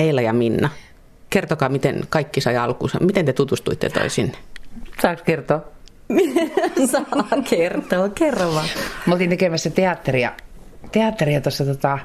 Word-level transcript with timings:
Eila 0.00 0.20
ja 0.20 0.32
Minna. 0.32 0.70
Kertokaa, 1.30 1.68
miten 1.68 2.04
kaikki 2.08 2.40
sai 2.40 2.56
alkunsa. 2.56 2.98
Miten 3.00 3.26
te 3.26 3.32
tutustuitte 3.32 3.88
toisinne? 3.88 4.38
Saanko 5.02 5.22
kertoa? 5.24 5.60
Saa 6.90 7.04
kertoa, 7.50 8.08
kerro 8.08 8.54
vaan. 8.54 8.66
Me 9.06 9.12
oltiin 9.12 9.30
tekemässä 9.30 9.70
teatteria, 9.70 10.32
teatteria 10.92 11.40
tuossa 11.40 11.64
tota, 11.64 11.98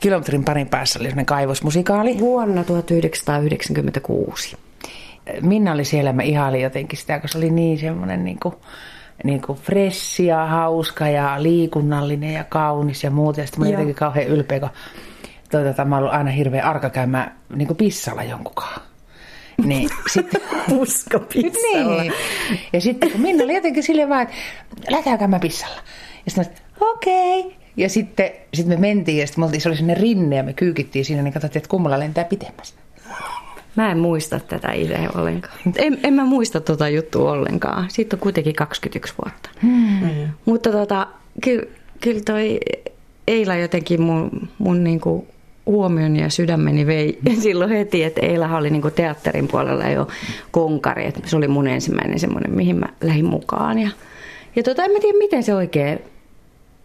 kilometrin 0.00 0.44
parin 0.44 0.68
päässä 0.68 0.98
oli 0.98 1.08
semmoinen 1.08 1.26
kaivosmusikaali. 1.26 2.18
Vuonna 2.18 2.64
1996. 2.64 4.56
Minna 5.40 5.72
oli 5.72 5.84
siellä, 5.84 6.12
mä 6.12 6.22
ihailin 6.22 6.62
jotenkin 6.62 6.98
sitä, 6.98 7.20
kun 7.20 7.28
se 7.28 7.38
oli 7.38 7.50
niin 7.50 7.78
semmoinen 7.78 8.24
niin 8.24 8.38
kuin, 8.42 8.54
niin 9.24 9.42
kuin 9.42 9.58
fresh 9.58 10.20
ja 10.20 10.46
hauska 10.46 11.08
ja 11.08 11.42
liikunnallinen 11.42 12.32
ja 12.32 12.44
kaunis 12.44 13.04
ja 13.04 13.10
muuta. 13.10 13.40
Ja 13.40 13.46
sitten 13.46 13.60
mä 13.60 13.64
olin 13.64 13.72
jotenkin 13.72 13.94
kauhean 13.94 14.26
ylpeä, 14.26 14.60
kun 14.60 14.70
toi, 15.52 15.64
tota, 15.64 15.84
mä 15.84 15.98
ollut 15.98 16.12
aina 16.12 16.30
hirveän 16.30 16.64
arka 16.64 16.90
käymään 16.90 17.34
niin 17.54 17.76
pissalla 17.76 18.22
jonkunkaan. 18.22 18.82
Niin, 19.64 19.90
sitten, 20.12 20.40
Puska 20.68 21.18
pissalla. 21.32 22.02
niin. 22.02 22.12
Ja 22.72 22.80
sitten 22.80 23.10
kun 23.10 23.20
Minna 23.20 23.44
oli 23.44 23.54
jotenkin 23.54 23.82
silleen 23.82 24.08
vaan, 24.08 24.22
että 24.22 24.36
lähdetään 24.90 25.18
käymään 25.18 25.40
pissalla. 25.40 25.80
Ja 26.24 26.30
sitten 26.30 26.64
okei. 26.80 27.40
Okay. 27.40 27.52
Ja 27.76 27.88
sitten 27.88 28.30
sit 28.54 28.66
me 28.66 28.76
mentiin 28.76 29.18
ja 29.18 29.26
sitten 29.26 29.42
me 29.42 29.44
oltiin, 29.44 29.60
se 29.60 29.68
oli 29.68 29.76
sinne 29.76 29.94
rinne 29.94 30.36
ja 30.36 30.42
me 30.42 30.52
kyykittiin 30.52 31.04
siinä, 31.04 31.22
niin 31.22 31.32
katsottiin, 31.34 31.60
että 31.60 31.68
kummalla 31.68 31.98
lentää 31.98 32.24
pitemmässä. 32.24 32.74
Mä 33.76 33.90
en 33.90 33.98
muista 33.98 34.40
tätä 34.40 34.72
itse 34.72 34.98
ollenkaan. 35.14 35.54
En, 35.76 35.98
en 36.02 36.14
mä 36.14 36.24
muista 36.24 36.60
tota 36.60 36.88
juttua 36.88 37.32
ollenkaan. 37.32 37.90
Siitä 37.90 38.16
on 38.16 38.20
kuitenkin 38.20 38.54
21 38.54 39.14
vuotta. 39.24 39.50
Hmm. 39.62 40.28
Mutta 40.44 40.72
tota, 40.72 41.06
kyllä, 41.44 41.66
kyllä 42.00 42.20
toi 42.26 42.60
Eila 43.28 43.54
jotenkin 43.54 44.02
mun, 44.02 44.48
mun 44.58 44.84
niinku 44.84 45.26
huomioni 45.66 46.20
ja 46.20 46.30
sydämeni 46.30 46.86
vei 46.86 47.18
silloin 47.42 47.70
heti, 47.70 48.04
että 48.04 48.20
Eilahan 48.20 48.58
oli 48.58 48.70
niinku 48.70 48.90
teatterin 48.90 49.48
puolella 49.48 49.88
jo 49.88 50.08
konkari. 50.50 51.06
Että 51.06 51.20
se 51.24 51.36
oli 51.36 51.48
mun 51.48 51.68
ensimmäinen 51.68 52.18
semmoinen, 52.18 52.50
mihin 52.50 52.76
mä 52.76 52.86
lähdin 53.00 53.24
mukaan. 53.24 53.78
Ja, 53.78 53.88
ja 54.56 54.62
tota, 54.62 54.84
en 54.84 54.90
mä 54.90 54.98
tiedä, 55.00 55.18
miten 55.18 55.42
se 55.42 55.54
oikein... 55.54 55.98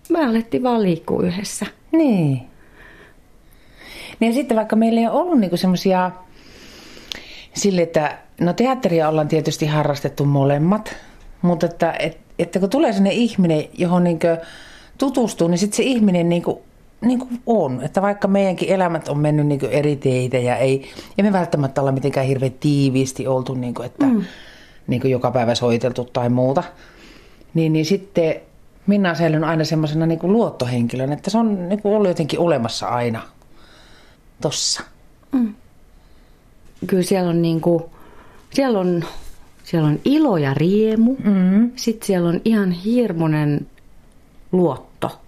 Me 0.09 0.25
alettiin 0.25 0.63
vaan 0.63 0.83
liikkua 0.83 1.23
yhdessä. 1.23 1.65
Niin. 1.91 2.41
Niin 4.19 4.29
ja 4.29 4.33
sitten 4.33 4.57
vaikka 4.57 4.75
meillä 4.75 4.99
ei 4.99 5.07
ole 5.07 5.21
ollut 5.21 5.39
niinku 5.39 5.57
semmoisia 5.57 6.11
sille, 7.53 7.81
että 7.81 8.17
no 8.41 8.53
teatteria 8.53 9.09
ollaan 9.09 9.27
tietysti 9.27 9.65
harrastettu 9.65 10.25
molemmat, 10.25 10.95
mutta 11.41 11.65
että, 11.65 11.95
et, 11.99 12.17
että 12.39 12.59
kun 12.59 12.69
tulee 12.69 12.93
sellainen 12.93 13.17
ihminen, 13.17 13.63
johon 13.73 14.03
niinku 14.03 14.27
tutustuu, 14.97 15.47
niin 15.47 15.57
sitten 15.57 15.77
se 15.77 15.83
ihminen 15.83 16.29
niinku, 16.29 16.63
niinku 17.01 17.27
on. 17.45 17.81
Että 17.83 18.01
vaikka 18.01 18.27
meidänkin 18.27 18.69
elämät 18.69 19.07
on 19.07 19.19
mennyt 19.19 19.47
niinku 19.47 19.65
eri 19.65 19.95
teitä 19.95 20.37
ja 20.37 20.57
ei, 20.57 20.89
ei 21.17 21.23
me 21.23 21.33
välttämättä 21.33 21.81
olla 21.81 21.91
mitenkään 21.91 22.27
hirveän 22.27 22.51
tiiviisti 22.59 23.27
oltu, 23.27 23.53
niinku, 23.53 23.83
että 23.83 24.05
mm. 24.05 24.23
niinku 24.87 25.07
joka 25.07 25.31
päivä 25.31 25.55
soiteltu 25.55 26.05
tai 26.05 26.29
muuta, 26.29 26.63
niin, 27.53 27.73
niin 27.73 27.85
sitten 27.85 28.35
Minna 28.87 29.09
on 29.09 29.15
säilynyt 29.15 29.49
aina 29.49 29.63
semmoisena 29.63 30.05
niinku 30.05 30.31
luottohenkilön, 30.31 31.13
että 31.13 31.29
se 31.29 31.37
on 31.37 31.69
niinku 31.69 31.95
ollut 31.95 32.07
jotenkin 32.07 32.39
olemassa 32.39 32.87
aina 32.87 33.21
tossa. 34.41 34.81
kyllä 36.87 37.03
siellä 37.03 37.29
on 37.29 37.41
niinku, 37.41 37.89
siellä 38.53 38.79
on, 38.79 39.03
siellä 39.63 39.87
on 39.87 39.99
ilo 40.05 40.37
ja 40.37 40.53
riemu. 40.53 41.15
Mm. 41.23 41.71
Sitten 41.75 42.07
siellä 42.07 42.29
on 42.29 42.41
ihan 42.45 42.71
hirmuinen 42.71 43.67
luotto. 44.51 45.21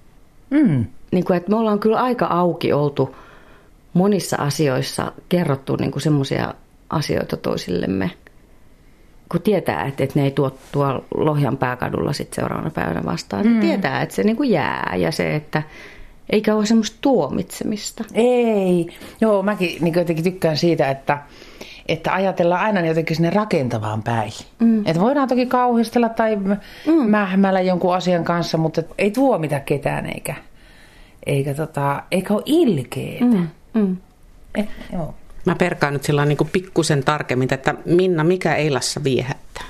Mm. 0.50 0.86
Niin 1.12 1.26
kuin, 1.26 1.38
että 1.38 1.50
me 1.50 1.56
ollaan 1.56 1.80
kyllä 1.80 2.02
aika 2.02 2.26
auki 2.26 2.74
oltu 2.74 3.16
monissa 3.94 4.38
asioissa, 4.40 5.12
kerrottu 5.30 5.76
niin 5.76 5.92
kuin 5.92 6.02
semmoisia 6.02 6.54
asioita 6.90 7.38
toisillemme, 7.38 8.12
kun 9.32 9.42
tietää, 9.42 9.86
että, 9.86 10.04
että 10.04 10.20
ne 10.20 10.26
ei 10.26 10.32
tuo 10.32 10.58
tuolla 10.72 11.04
Lohjan 11.16 11.58
pääkadulla 11.58 12.14
sit 12.14 12.34
seuraavana 12.34 12.70
päivänä 12.70 13.02
vastaan. 13.06 13.48
Mm. 13.48 13.60
Tietää, 13.60 14.02
että 14.02 14.16
se 14.16 14.24
niin 14.24 14.36
kuin 14.36 14.50
jää 14.50 14.96
ja 14.98 15.12
se, 15.12 15.36
että 15.36 15.64
eikä 16.30 16.56
ole 16.56 16.66
semmoista 16.66 16.98
tuomitsemista. 17.02 18.04
Ei. 18.14 18.88
Joo, 19.22 19.44
mäkin 19.44 19.78
niin 19.82 19.94
jotenkin 19.94 20.24
tykkään 20.24 20.58
siitä, 20.58 20.90
että, 20.90 21.18
että 21.88 22.14
ajatellaan 22.14 22.62
aina 22.62 22.86
jotenkin 22.86 23.16
sinne 23.16 23.30
rakentavaan 23.30 24.04
päin. 24.04 24.32
Mm. 24.60 24.80
Että 24.80 25.02
voidaan 25.02 25.28
toki 25.28 25.46
kauhistella 25.46 26.10
tai 26.10 26.36
mm. 26.36 26.58
mähmällä 27.10 27.62
jonkun 27.62 27.96
asian 27.96 28.24
kanssa, 28.24 28.58
mutta 28.58 28.84
ei 28.98 29.12
tuomita 29.12 29.60
ketään 29.60 30.06
eikä, 30.06 30.36
eikä, 31.30 31.54
tota, 31.54 32.04
eikä 32.12 32.34
ole 32.34 32.44
ilkeetä. 32.46 33.26
Mm. 33.26 33.48
Mm. 33.74 33.98
Et, 34.56 34.70
joo. 34.94 35.16
Mä 35.46 35.56
perkaan 35.56 35.94
nyt 35.94 36.04
sillä 36.04 36.26
niin 36.26 36.38
pikkusen 36.52 37.04
tarkemmin, 37.04 37.54
että 37.54 37.76
Minna, 37.86 38.24
mikä 38.24 38.56
Eilassa 38.56 39.04
viehättää? 39.04 39.64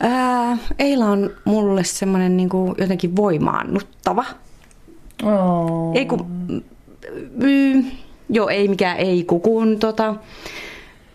Ää, 0.00 0.58
Eila 0.78 1.04
on 1.04 1.30
mulle 1.44 1.84
semmoinen 1.84 2.36
niin 2.36 2.48
jotenkin 2.78 3.16
voimaannuttava. 3.16 4.24
Oh. 5.22 5.96
Ei 5.96 6.06
kun, 6.06 6.26
mm, 7.36 7.84
joo, 8.28 8.48
ei 8.48 8.68
mikään 8.68 8.96
ei 8.96 9.24
kun 9.24 9.78
tota, 9.78 10.14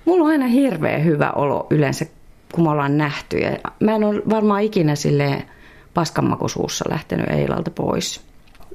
mulla 0.06 0.24
on 0.24 0.30
aina 0.30 0.48
hirveän 0.48 1.06
hyvä 1.06 1.32
olo 1.32 1.68
yleensä, 1.70 2.06
kun 2.54 2.64
me 2.64 2.70
ollaan 2.70 2.98
nähty. 2.98 3.38
Ja 3.38 3.58
mä 3.80 3.96
en 3.96 4.04
ole 4.04 4.22
varmaan 4.30 4.64
ikinä 4.64 4.96
sille 4.96 5.46
paskanmakuisuussa 5.94 6.86
lähtenyt 6.90 7.30
Eilalta 7.30 7.72
pois. 7.72 8.22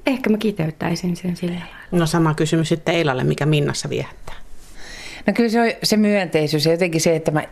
Ehkä 0.06 0.30
mä 0.30 0.38
kiteyttäisin 0.38 1.16
sen 1.16 1.36
sillä 1.36 1.54
lailla. 1.54 1.76
No 1.90 2.06
sama 2.06 2.34
kysymys 2.34 2.68
sitten 2.68 2.94
Eilalle, 2.94 3.24
mikä 3.24 3.46
Minnassa 3.46 3.88
viehättää. 3.88 4.34
No 5.26 5.32
kyllä 5.32 5.48
se, 5.48 5.60
on, 5.60 5.66
se 5.82 5.96
myönteisyys 5.96 6.66
ja 6.66 6.72
jotenkin 6.72 7.00
se, 7.00 7.16
että 7.16 7.30
mä 7.30 7.42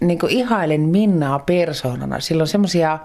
niin 0.00 0.18
ihailen 0.28 0.80
Minnaa 0.80 1.38
persoonana. 1.38 2.20
Sillä 2.20 2.42
on 2.42 2.48
semmoisia 2.48 2.98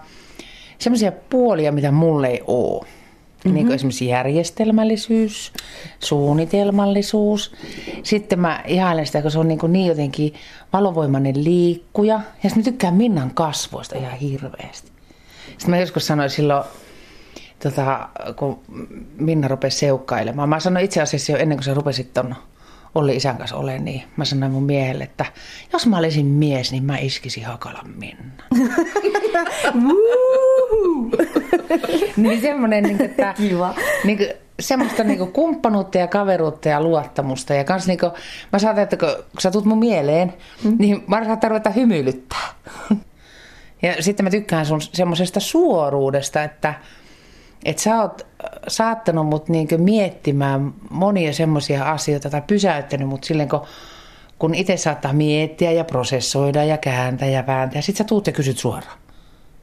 semmoisia 0.81 1.11
puolia, 1.11 1.71
mitä 1.71 1.91
mulle 1.91 2.27
ei 2.27 2.41
ole. 2.47 2.81
Mm-hmm. 2.81 3.53
Niin 3.53 3.65
kuin 3.65 3.75
esimerkiksi 3.75 4.07
järjestelmällisyys, 4.07 5.53
suunnitelmallisuus. 5.99 7.51
Sitten 8.03 8.39
mä 8.39 8.63
ihailen 8.67 9.05
sitä, 9.05 9.21
kun 9.21 9.31
se 9.31 9.39
on 9.39 9.47
niin, 9.47 9.59
kuin 9.59 9.73
niin 9.73 9.87
jotenkin 9.87 10.33
valovoimainen 10.73 11.43
liikkuja. 11.43 12.13
Ja 12.43 12.49
sitten 12.49 12.57
mä 12.57 12.63
tykkään 12.63 12.93
Minnan 12.93 13.31
kasvoista 13.33 13.97
ihan 13.97 14.17
hirveästi. 14.17 14.91
Sitten 15.47 15.69
mä 15.69 15.77
joskus 15.77 16.07
sanoin 16.07 16.29
silloin, 16.29 16.63
tota, 17.63 18.09
kun 18.35 18.59
Minna 19.17 19.47
rupesi 19.47 19.77
seukkailemaan. 19.77 20.49
Mä 20.49 20.59
sanoin 20.59 20.85
itse 20.85 21.01
asiassa 21.01 21.31
jo 21.31 21.37
ennen 21.37 21.57
kuin 21.57 21.63
sä 21.63 21.73
rupesit 21.73 22.13
ton 22.13 22.35
Olli 22.95 23.15
isän 23.15 23.37
kanssa 23.37 23.55
olen, 23.55 23.85
niin 23.85 24.03
mä 24.17 24.25
sanoin 24.25 24.51
mun 24.51 24.63
miehelle, 24.63 25.03
että 25.03 25.25
jos 25.73 25.87
mä 25.87 25.97
olisin 25.97 26.25
mies, 26.25 26.71
niin 26.71 26.83
mä 26.83 26.97
iskisin 26.97 27.45
Hakalan 27.45 27.89
Minna. 27.97 28.43
niin 32.17 32.41
semmoinen, 32.41 32.83
niin, 32.83 33.01
että, 33.01 33.33
Kiva. 33.37 33.75
Niin, 34.03 34.17
kuin, 34.17 34.29
semmoista 34.59 35.03
niin 35.03 35.17
kuin 35.17 35.31
kumppanuutta 35.31 35.97
ja 35.97 36.07
kaveruutta 36.07 36.69
ja 36.69 36.81
luottamusta. 36.81 37.53
Ja 37.53 37.63
kans 37.63 37.87
niin 37.87 37.99
kuin, 37.99 38.11
mä 38.53 38.59
saatan, 38.59 38.83
että 38.83 38.97
kun, 38.97 39.09
kun 39.09 39.41
sä 39.41 39.51
tulet 39.51 39.65
mun 39.65 39.79
mieleen, 39.79 40.33
mm. 40.63 40.75
niin 40.79 41.03
mä 41.07 41.25
saatan 41.25 41.51
ruveta 41.51 41.69
hymyilyttää. 41.69 42.47
ja 43.81 44.03
sitten 44.03 44.23
mä 44.23 44.29
tykkään 44.29 44.65
sun 44.65 44.81
semmoisesta 44.81 45.39
suoruudesta, 45.39 46.43
että 46.43 46.73
että 47.65 47.81
sä 47.81 48.01
oot 48.01 48.25
saattanut 48.67 49.27
mut 49.27 49.49
niinku 49.49 49.77
miettimään 49.77 50.73
monia 50.89 51.33
semmoisia 51.33 51.91
asioita 51.91 52.29
tai 52.29 52.41
pysäyttänyt 52.47 53.07
mut 53.07 53.23
silleen, 53.23 53.49
kun, 53.49 53.61
kun 54.39 54.55
itse 54.55 54.77
saattaa 54.77 55.13
miettiä 55.13 55.71
ja 55.71 55.83
prosessoida 55.83 56.63
ja 56.63 56.77
kääntää 56.77 57.27
ja 57.27 57.47
vääntää. 57.47 57.77
Ja 57.77 57.83
sit 57.83 57.97
sä 57.97 58.03
tuut 58.03 58.27
ja 58.27 58.33
kysyt 58.33 58.57
suoraan. 58.57 58.97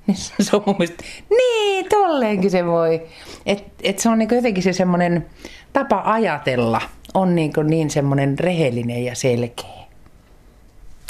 Niin 0.07 0.19
se 0.41 0.57
on 0.57 0.63
mun 0.67 0.77
mielestä, 0.79 1.05
niin, 1.31 1.87
tolleenkin 1.89 2.51
se 2.51 2.67
voi. 2.67 3.03
Et, 3.47 3.65
et 3.83 3.99
se 3.99 4.09
on 4.09 4.19
niinku 4.19 4.35
jotenkin 4.35 4.63
se 4.63 4.73
semmoinen 4.73 5.27
tapa 5.73 6.03
ajatella 6.05 6.81
on 7.15 7.35
niinku 7.35 7.63
niin 7.63 7.91
semmoinen 7.91 8.39
rehellinen 8.39 9.05
ja 9.05 9.15
selkeä. 9.15 9.79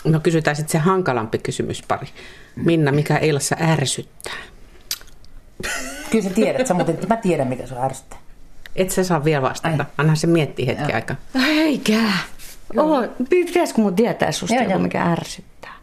No 0.05 0.21
kysytään 0.21 0.57
sitten 0.57 0.73
se 0.73 0.79
hankalampi 0.79 1.39
kysymyspari. 1.39 2.09
Minna, 2.57 2.93
mikä 2.93 3.17
Eilassa 3.17 3.57
ärsyttää? 3.61 4.33
Kyllä 6.11 6.29
sä 6.29 6.35
tiedät, 6.35 6.67
sä, 6.67 6.75
mutta 6.75 7.07
mä 7.09 7.17
tiedän 7.17 7.49
mikä 7.49 7.67
sua 7.67 7.85
ärsyttää. 7.85 8.19
Et 8.77 8.91
sä 8.91 9.05
saa 9.05 9.25
vielä 9.25 9.43
vastata. 9.43 9.85
Anna 9.99 10.15
se 10.15 10.27
miettiä 10.27 10.67
hetki 10.67 10.93
aikaa. 10.93 11.17
Eikä. 11.49 12.01
Oho, 12.77 13.05
pitäisikö 13.31 13.81
mun 13.81 13.97
tietää 13.97 14.33
susta 14.33 14.55
Joo, 14.55 14.63
joku, 14.63 14.73
joo. 14.73 14.83
mikä 14.83 15.03
ärsyttää? 15.03 15.75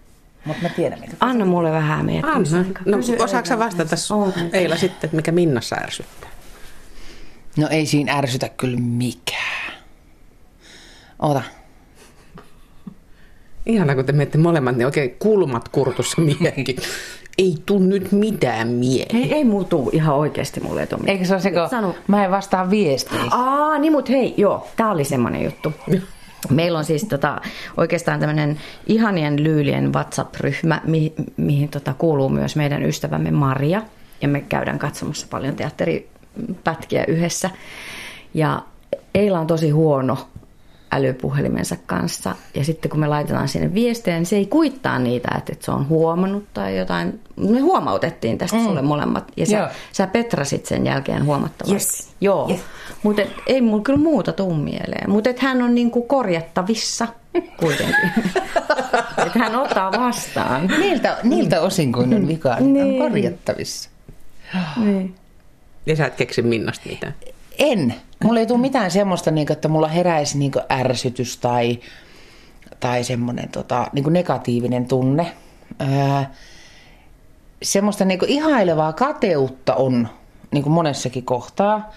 Mutta 0.46 0.64
mä 0.64 0.70
tiedän 0.70 1.00
mikä. 1.00 1.14
Anna 1.20 1.46
mulle 1.46 1.72
vähän 1.72 2.00
Anna. 2.00 2.12
miettimistä. 2.12 2.66
No, 2.86 2.98
osaatko 3.24 3.50
sä 3.50 3.60
vastata 3.60 3.96
Eila 4.54 4.76
sitten, 4.76 5.08
että 5.08 5.16
mikä 5.16 5.32
Minnassa 5.32 5.76
ärsyttää? 5.76 6.30
No 7.58 7.68
ei 7.68 7.86
siinä 7.86 8.14
ärsytä 8.18 8.50
kyllä 8.50 8.80
mikään. 8.80 9.74
Ota. 11.20 11.42
Ihana, 13.66 13.96
kun 13.96 14.06
te 14.06 14.12
menette 14.12 14.38
molemmat, 14.38 14.76
niin 14.76 14.86
oikein 14.86 15.16
kulmat 15.20 15.70
kurtussa 15.70 16.22
miehenkin. 16.22 16.76
Ei 17.38 17.56
tuu 17.66 17.80
nyt 17.80 18.12
mitään 18.12 18.68
mieleen. 18.68 19.16
Ei, 19.24 19.34
ei 19.34 19.44
muutu 19.46 19.90
ihan 19.94 20.16
oikeasti 20.16 20.60
mulle 20.60 20.82
ei 20.82 20.88
Eikö 21.08 21.26
se 21.26 21.34
ole 21.34 21.42
se, 21.42 21.52
kun 21.52 21.70
Sano. 21.70 21.96
mä 22.08 22.26
en 22.26 22.32
vastaa 22.32 22.70
viestiin? 22.70 23.34
Aa, 23.34 23.78
niin 23.78 23.94
mut 23.94 24.10
hei, 24.10 24.34
joo, 24.38 24.68
tää 24.76 24.92
oli 24.92 25.04
semmonen 25.04 25.44
juttu. 25.44 25.74
Meillä 26.50 26.78
on 26.80 26.86
siis 26.86 27.04
tota, 27.04 27.42
oikeastaan 27.78 28.20
tämmöinen 28.20 28.60
ihanien 28.88 29.44
lyylien 29.44 29.94
WhatsApp-ryhmä, 29.94 30.82
mi- 30.84 31.14
mihin 31.38 31.70
tota, 31.70 31.94
kuuluu 31.98 32.30
myös 32.30 32.56
meidän 32.56 32.84
ystävämme 32.84 33.32
Maria. 33.32 33.82
Ja 34.22 34.28
me 34.28 34.42
käydään 34.42 34.80
katsomassa 34.80 35.28
paljon 35.30 35.56
teatteripätkiä 35.56 37.06
yhdessä. 37.08 37.50
Ja 38.34 38.62
Eila 39.16 39.40
on 39.40 39.48
tosi 39.48 39.70
huono 39.70 40.18
älypuhelimensa 40.96 41.76
kanssa. 41.86 42.36
Ja 42.56 42.64
sitten 42.64 42.92
kun 42.92 43.00
me 43.00 43.08
laitetaan 43.08 43.48
sinne 43.48 43.74
viestejä, 43.74 44.18
niin 44.18 44.26
se 44.26 44.36
ei 44.36 44.46
kuittaa 44.46 45.00
niitä, 45.00 45.28
että, 45.38 45.54
että 45.54 45.66
se 45.66 45.72
on 45.72 45.90
huomannut 45.90 46.44
tai 46.54 46.78
jotain. 46.78 47.20
Me 47.36 47.60
huomautettiin 47.60 48.38
tästä 48.38 48.58
mm. 48.58 48.64
sulle 48.64 48.82
molemmat. 48.82 49.32
Ja 49.38 49.46
sä, 49.46 49.58
Joo. 49.58 49.68
sä 49.92 50.08
petrasit 50.08 50.66
sen 50.66 50.86
jälkeen 50.86 51.26
huomattavasti. 51.26 51.74
Yes. 51.74 52.10
Joo, 52.22 52.50
Yes. 52.50 52.62
mutta 53.04 53.22
ei 53.48 53.62
mulla 53.62 53.84
kyllä 53.84 54.00
muuta 54.00 54.34
tuu 54.34 54.54
mieleen. 54.54 55.10
Mutta 55.10 55.30
hän 55.38 55.62
on 55.62 55.76
niinku 55.76 56.02
korjattavissa 56.02 57.08
kuitenkin. 57.58 58.12
että 59.26 59.40
hän 59.40 59.56
ottaa 59.56 59.92
vastaan. 59.92 60.68
Niiltä, 60.68 61.18
niiltä 61.24 61.62
osin 61.62 61.94
kuin 61.94 62.14
on 62.14 62.28
vikaa, 62.28 62.60
niin 62.60 63.02
on 63.02 63.10
korjattavissa. 63.10 63.90
Niin. 64.78 65.16
Ja 65.86 65.96
sä 65.96 66.06
et 66.06 66.16
keksi 66.16 66.42
Minnasta 66.42 66.90
mitään. 66.90 67.16
En. 67.60 67.96
Mulla 68.24 68.40
ei 68.40 68.48
tule 68.48 68.60
mitään 68.60 68.92
semmoista, 68.92 69.32
niin 69.32 69.52
että 69.52 69.68
mulla 69.68 69.88
heräisi 69.88 70.38
niin 70.38 70.52
ärsytys 70.72 71.38
tai, 71.38 71.80
tai 72.80 73.04
semmoinen 73.04 73.50
tota, 73.50 73.88
niin 73.94 74.14
negatiivinen 74.14 74.88
tunne. 74.88 75.32
Öö, 75.82 76.24
semmoista 77.64 78.06
niin 78.06 78.20
ihailevaa 78.28 78.94
kateutta 78.94 79.76
on 79.76 80.08
niin 80.52 80.72
monessakin 80.72 81.26
kohtaa, 81.26 81.92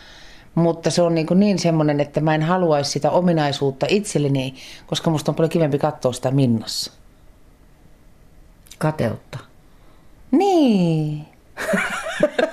mutta 0.54 0.90
se 0.90 1.02
on 1.02 1.14
niin, 1.14 1.26
niin 1.34 1.58
semmoinen, 1.58 2.00
että 2.00 2.20
mä 2.20 2.34
en 2.34 2.42
haluaisi 2.42 2.90
sitä 2.90 3.10
ominaisuutta 3.10 3.86
itselleni, 3.88 4.54
koska 4.86 5.10
musta 5.10 5.30
on 5.32 5.36
paljon 5.36 5.50
kivempi 5.50 5.78
katsoa 5.78 6.12
sitä 6.12 6.30
Minnassa. 6.30 6.92
Kateutta. 8.78 9.38
Niin. 10.30 11.26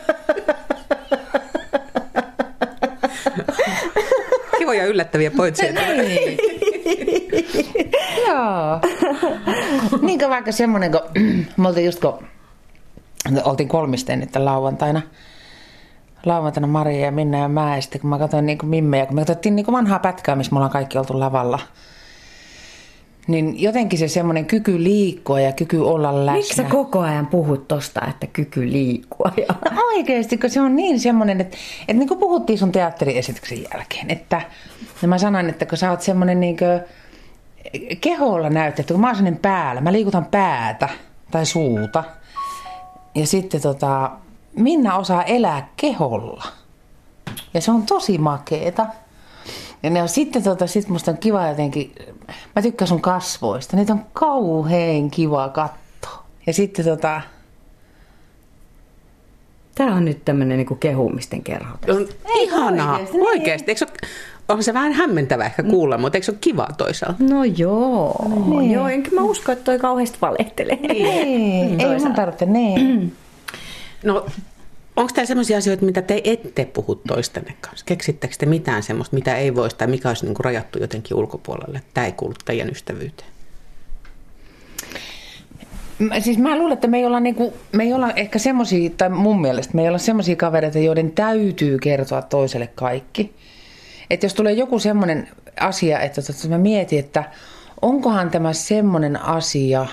Kivoja 4.66 4.86
yllättäviä 4.86 5.32
pointseja. 5.32 5.74
Joo. 8.28 8.80
niin 10.02 10.20
kuin 10.20 10.30
vaikka 10.30 10.52
semmoinen, 10.52 10.92
kun 10.92 11.02
me 11.58 11.68
oltiin 11.68 11.86
just 11.86 12.00
kun 12.00 12.28
oltiin 13.44 13.70
kolmisteen 13.70 14.20
nyt 14.20 14.36
lauantaina. 14.36 15.02
Lauantaina 16.26 16.68
Maria 16.68 17.06
ja 17.06 17.12
Minna 17.12 17.38
ja 17.38 17.48
mä. 17.48 17.76
Ja 17.76 17.82
sitten 17.82 18.02
kun 18.02 18.10
mä 18.10 18.20
katsoin 18.20 18.46
niin 18.46 18.58
Mimmeä, 18.64 19.06
kun 19.06 19.16
me 19.16 19.22
katsottiin 19.22 19.56
niin 19.56 19.66
vanhaa 19.72 20.00
pätkää, 20.00 20.36
missä 20.36 20.52
me 20.52 20.58
ollaan 20.58 20.72
kaikki 20.72 20.98
oltu 20.98 21.20
lavalla. 21.20 21.60
Niin 23.28 23.62
jotenkin 23.62 24.00
se 24.00 24.08
semmoinen 24.08 24.46
kyky 24.46 24.84
liikkua 24.84 25.40
ja 25.40 25.52
kyky 25.52 25.78
olla 25.78 26.26
läsnä. 26.26 26.38
Miksi 26.38 26.56
sä 26.56 26.64
koko 26.64 27.00
ajan 27.00 27.28
puhut 27.28 27.68
tosta, 27.68 28.02
että 28.10 28.28
kyky 28.28 28.72
liikkua? 28.72 29.32
Ja... 29.38 29.56
No 29.72 29.82
Oikeasti, 29.96 30.38
kun 30.38 30.50
se 30.50 30.62
on 30.62 30.76
niin 30.76 31.00
semmoinen, 31.00 31.42
että, 31.42 31.58
että 31.82 31.94
niin 31.94 32.08
kuin 32.08 32.20
puhuttiin 32.20 32.60
sun 32.60 32.72
teatteriesityksen 32.72 33.64
jälkeen, 33.74 34.12
että 34.12 34.42
ja 35.02 35.08
mä 35.08 35.18
sanoin, 35.18 35.50
että 35.50 35.66
kun 35.66 35.78
sä 35.78 35.92
oot 35.92 36.02
semmoinen 36.02 36.40
niin 36.40 36.58
kuin, 36.58 36.82
keholla 38.02 38.50
näytetty, 38.50 38.94
kun 38.94 39.02
mä 39.02 39.08
oon 39.08 39.16
semmoinen 39.16 39.42
päällä, 39.42 39.82
mä 39.82 39.92
liikutan 39.92 40.26
päätä 40.26 40.90
tai 41.32 41.46
suuta. 41.46 42.04
Ja 43.16 43.28
sitten 43.28 43.62
tota, 43.62 44.12
Minna 44.56 44.98
osaa 44.98 45.24
elää 45.24 45.70
keholla. 45.78 46.44
Ja 47.54 47.62
se 47.62 47.72
on 47.72 47.84
tosi 47.84 48.18
makeeta. 48.18 48.86
Ja 49.86 49.92
ne 49.92 50.02
on, 50.02 50.10
sitten 50.10 50.44
tota, 50.44 50.68
sit 50.68 50.88
musta 50.88 51.12
on 51.12 51.18
kiva 51.18 51.48
jotenkin, 51.48 51.96
mä 52.56 52.62
tykkään 52.62 52.88
sun 52.88 53.02
kasvoista, 53.02 53.78
niitä 53.78 53.94
on 53.94 54.06
kauheen 54.14 55.12
kiva 55.12 55.50
katsoa. 55.50 56.26
Ja 56.48 56.54
sitten 56.54 56.86
tota, 56.86 57.22
Tää 59.76 59.88
on 59.88 60.06
nyt 60.06 60.26
tämmönen 60.26 60.58
niinku 60.58 60.76
kehumisten 60.76 61.44
kerho. 61.44 61.78
On 61.90 62.08
ihanaa. 62.40 62.94
oikeesti, 62.94 63.18
Oikeasti. 63.20 63.66
niin. 63.66 63.70
Eikö 63.70 63.86
se 63.86 64.10
onhan 64.50 64.64
se 64.64 64.74
vähän 64.74 64.94
hämmentävä 64.94 65.46
ehkä 65.46 65.64
kuulla, 65.64 65.98
mutta 65.98 66.18
eikö 66.18 66.26
se 66.26 66.32
ole 66.32 66.38
kivaa 66.42 66.70
toisaalta? 66.78 67.24
No 67.24 67.44
joo, 67.44 68.26
niin. 68.50 68.72
joo, 68.72 68.88
enkä 68.88 69.12
mä 69.12 69.22
usko, 69.22 69.52
että 69.52 69.64
toi 69.64 69.80
kauheasti 69.80 70.18
valehtelee. 70.22 70.80
Ei, 70.90 71.04
ei 71.90 72.00
mun 72.00 72.14
tarvitse, 72.14 72.46
niin. 72.46 73.16
No, 74.04 74.26
onko 74.96 75.12
täällä 75.14 75.28
sellaisia 75.28 75.58
asioita, 75.58 75.86
mitä 75.86 76.02
te 76.02 76.22
ette 76.24 76.66
puhu 76.66 76.96
toistenne 76.96 77.56
kanssa? 77.62 77.86
Keksittekö 77.86 78.36
te 78.38 78.46
mitään 78.46 78.84
sellaista, 78.84 79.16
mitä 79.16 79.38
ei 79.38 79.56
voisi 79.56 79.76
tai 79.76 79.88
mikä 79.88 80.08
olisi 80.08 80.26
niin 80.26 80.36
kuin 80.36 80.46
rajattu 80.46 80.80
jotenkin 80.80 81.18
ulkopuolelle? 81.18 81.82
Tämä 81.94 82.06
ei 82.06 82.12
kuulu 82.12 82.34
teidän 82.46 82.70
ystävyyteen. 82.70 83.30
Siis 86.20 86.38
mä 86.38 86.58
luulen, 86.58 86.74
että 86.74 86.88
me 86.88 86.98
ei 86.98 87.06
olla, 87.06 87.20
niinku, 87.20 87.54
me 87.72 87.84
ei 87.84 87.94
olla 87.94 88.12
ehkä 88.12 88.40
semmoisia, 88.40 88.90
tai 88.90 89.10
mun 89.10 89.42
mielestä 89.42 89.76
me 89.76 89.82
ei 89.82 89.88
olla 89.88 89.98
semmoisia 89.98 90.36
kavereita, 90.36 90.80
joiden 90.80 91.12
täytyy 91.12 91.80
kertoa 91.80 92.22
toiselle 92.22 92.68
kaikki. 92.68 93.36
Että 94.10 94.26
jos 94.26 94.34
tulee 94.34 94.54
joku 94.54 94.80
semmoinen 94.80 95.28
asia, 95.60 96.00
että 96.00 96.22
tota, 96.22 96.48
mä 96.48 96.58
mietin, 96.58 97.00
että 97.00 97.24
onkohan 97.82 98.30
tämä 98.30 98.54
semmoinen 98.54 99.22
asia, 99.22 99.86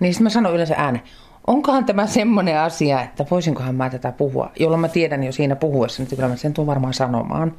niin 0.00 0.14
sitten 0.14 0.24
mä 0.24 0.30
sanon 0.30 0.54
yleensä 0.54 0.74
ääne, 0.76 1.02
onkohan 1.46 1.84
tämä 1.84 2.06
semmoinen 2.06 2.60
asia, 2.60 3.02
että 3.02 3.26
voisinkohan 3.30 3.74
mä 3.74 3.90
tätä 3.90 4.12
puhua, 4.12 4.50
jolloin 4.58 4.80
mä 4.80 4.88
tiedän 4.88 5.24
jo 5.24 5.32
siinä 5.32 5.56
puhuessa, 5.56 6.02
että 6.02 6.16
kyllä 6.16 6.28
mä 6.28 6.36
sen 6.36 6.54
tuun 6.54 6.66
varmaan 6.66 6.94
sanomaan. 6.94 7.54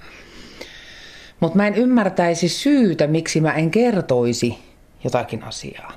Mutta 1.39 1.57
mä 1.57 1.68
en 1.68 1.75
ymmärtäisi 1.75 2.50
syytä, 2.50 3.07
miksi 3.07 3.42
mä 3.42 3.54
en 3.54 3.72
kertoisi 3.72 4.57
jotakin 5.04 5.44
asiaa. 5.44 5.94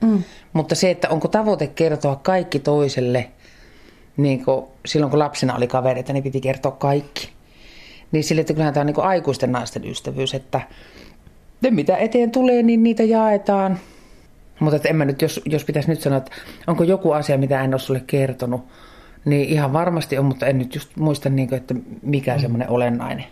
Mm. 0.00 0.22
Mutta 0.52 0.74
se, 0.74 0.90
että 0.90 1.08
onko 1.08 1.28
tavoite 1.28 1.66
kertoa 1.66 2.16
kaikki 2.16 2.58
toiselle, 2.58 3.30
niin 4.16 4.44
kuin 4.44 4.64
silloin 4.86 5.10
kun 5.10 5.18
lapsena 5.18 5.56
oli 5.56 5.66
kavereita, 5.66 6.12
niin 6.12 6.22
piti 6.22 6.40
kertoa 6.40 6.72
kaikki. 6.72 7.28
Niin 8.12 8.24
sille, 8.24 8.40
että 8.40 8.52
kyllähän 8.52 8.74
tämä 8.74 8.82
on 8.82 8.86
niin 8.86 9.00
aikuisten 9.00 9.52
naisten 9.52 9.84
ystävyys, 9.84 10.34
että 10.34 10.60
ne 11.60 11.70
mitä 11.70 11.96
eteen 11.96 12.30
tulee, 12.30 12.62
niin 12.62 12.82
niitä 12.82 13.02
jaetaan. 13.02 13.78
Mutta 14.64 14.76
että 14.76 14.88
en 14.88 14.96
mä 14.96 15.04
nyt, 15.04 15.22
jos, 15.22 15.40
jos 15.44 15.64
pitäisi 15.64 15.88
nyt 15.88 16.00
sanoa, 16.00 16.18
että 16.18 16.30
onko 16.66 16.84
joku 16.84 17.12
asia, 17.12 17.38
mitä 17.38 17.60
en 17.64 17.74
ole 17.74 17.80
sulle 17.80 18.02
kertonut, 18.06 18.64
niin 19.24 19.48
ihan 19.48 19.72
varmasti 19.72 20.18
on, 20.18 20.24
mutta 20.24 20.46
en 20.46 20.58
nyt 20.58 20.74
just 20.74 20.96
muista, 20.96 21.28
niin 21.28 21.48
kuin, 21.48 21.56
että 21.56 21.74
mikä 22.02 22.34
mm. 22.34 22.40
semmoinen 22.40 22.70
olennainen. 22.70 23.24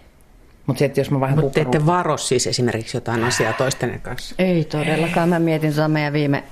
Mutta 0.66 0.78
se, 0.78 0.84
että 0.84 1.00
jos 1.00 1.10
mä 1.10 1.20
vähän 1.20 1.36
Mutta 1.38 1.50
te 1.54 1.60
kukkarun- 1.60 1.76
ette 1.76 1.86
varo 1.86 2.16
siis 2.16 2.46
esimerkiksi 2.46 2.96
jotain 2.96 3.24
asiaa 3.24 3.52
toistenne 3.52 3.98
kanssa. 3.98 4.34
Ei 4.38 4.64
todellakaan. 4.64 5.28
Mä 5.28 5.38
mietin 5.38 5.74
tuota 5.74 5.88
meidän 5.88 6.12
viime 6.12 6.44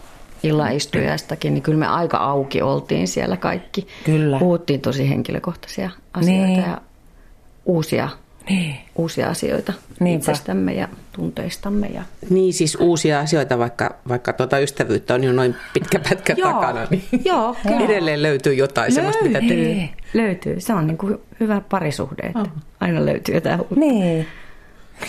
illan 0.42 0.72
istujaistakin, 0.72 1.54
niin 1.54 1.62
kyllä 1.62 1.78
me 1.78 1.86
aika 1.86 2.16
auki 2.16 2.62
oltiin 2.62 3.08
siellä 3.08 3.36
kaikki. 3.36 3.86
Kyllä. 4.04 4.38
Puhuttiin 4.38 4.80
tosi 4.80 5.08
henkilökohtaisia 5.08 5.90
asioita 6.12 6.46
Niin. 6.46 6.60
ja 6.62 6.80
uusia, 7.64 8.08
Niin. 8.50 8.76
uusia 8.96 9.28
asioita 9.30 9.72
Niinpä. 10.00 10.18
itsestämme 10.18 10.72
ja 10.72 10.88
tunteistamme. 11.12 11.86
Ja... 11.86 12.02
Niin 12.30 12.52
siis 12.52 12.74
uusia 12.80 13.20
asioita, 13.20 13.58
vaikka, 13.58 13.96
vaikka 14.08 14.32
tuota 14.32 14.58
ystävyyttä 14.58 15.14
on 15.14 15.24
jo 15.24 15.32
noin 15.32 15.54
pitkä 15.72 15.98
pätkä 16.08 16.34
Joo. 16.38 16.52
takana, 16.52 16.86
niin 16.90 17.02
Joo, 17.24 17.56
kyllä. 17.62 17.84
edelleen 17.84 18.22
löytyy 18.22 18.54
jotain 18.54 18.92
semmoista, 18.92 19.24
mitä 19.24 19.40
te... 19.40 19.88
Löytyy. 20.14 20.60
Se 20.60 20.72
on 20.72 20.86
niin 20.86 20.98
kuin 20.98 21.18
hyvä 21.40 21.62
parisuhde, 21.68 22.26
että 22.26 22.46
aina 22.80 23.06
löytyy 23.06 23.34
jotain 23.34 23.60
uutta 23.60 23.74
Niin. 23.76 24.26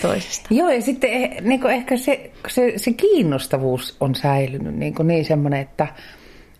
toisesta. 0.01 0.48
Joo, 0.53 0.69
ja 0.69 0.81
sitten 0.81 1.10
niin 1.41 1.62
kuin 1.62 1.74
ehkä 1.74 1.98
se, 1.98 2.31
se, 2.48 2.74
se 2.75 2.93
kiinnostavuus 2.93 3.95
on 4.00 4.15
säilynyt 4.15 4.75
niin, 4.75 4.93
kuin 4.95 5.07
niin 5.07 5.25
semmoinen, 5.25 5.60
että, 5.62 5.88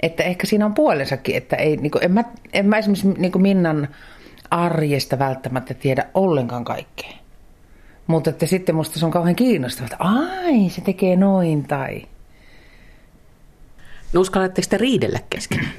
että 0.02 0.24
ehkä 0.24 0.48
siinä 0.48 0.66
on 0.66 0.74
puolensakin, 0.74 1.36
että 1.36 1.56
ei, 1.56 1.78
niin 1.78 1.92
kuin, 1.92 2.04
en, 2.04 2.12
mä, 2.12 2.24
en 2.54 2.66
mä 2.66 2.78
esimerkiksi 2.78 3.08
niin 3.08 3.32
kuin 3.32 3.42
Minnan 3.42 3.88
arjesta 4.52 5.20
välttämättä 5.20 5.74
tiedä 5.74 6.06
ollenkaan 6.14 6.64
kaikkea. 6.64 7.14
Mutta 8.08 8.30
että 8.30 8.46
sitten 8.46 8.76
musta 8.76 9.00
se 9.00 9.06
on 9.06 9.12
kauhean 9.12 9.36
kiinnostavaa, 9.36 9.86
että 9.86 9.98
ai, 10.00 10.70
se 10.70 10.82
tekee 10.82 11.16
noin 11.16 11.68
tai... 11.68 12.02
No 14.14 14.22
uskallatteko 14.22 14.68
te 14.70 14.78
riidellä 14.78 15.20
keskenään? 15.30 15.74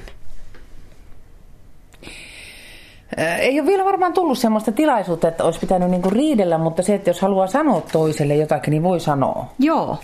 Ää, 3.17 3.37
Ei 3.37 3.59
ole 3.59 3.67
vielä 3.67 3.85
varmaan 3.85 4.13
tullut 4.13 4.37
semmoista 4.37 4.71
tilaisuutta, 4.71 5.27
että 5.27 5.43
olisi 5.43 5.59
pitänyt 5.59 5.89
niinku 5.89 6.09
riidellä, 6.09 6.57
mutta 6.57 6.81
se, 6.81 6.95
että 6.95 7.09
jos 7.09 7.21
haluaa 7.21 7.47
sanoa 7.47 7.81
toiselle 7.81 8.35
jotakin, 8.35 8.71
niin 8.71 8.83
voi 8.83 8.99
sanoa. 8.99 9.53
Joo. 9.59 9.97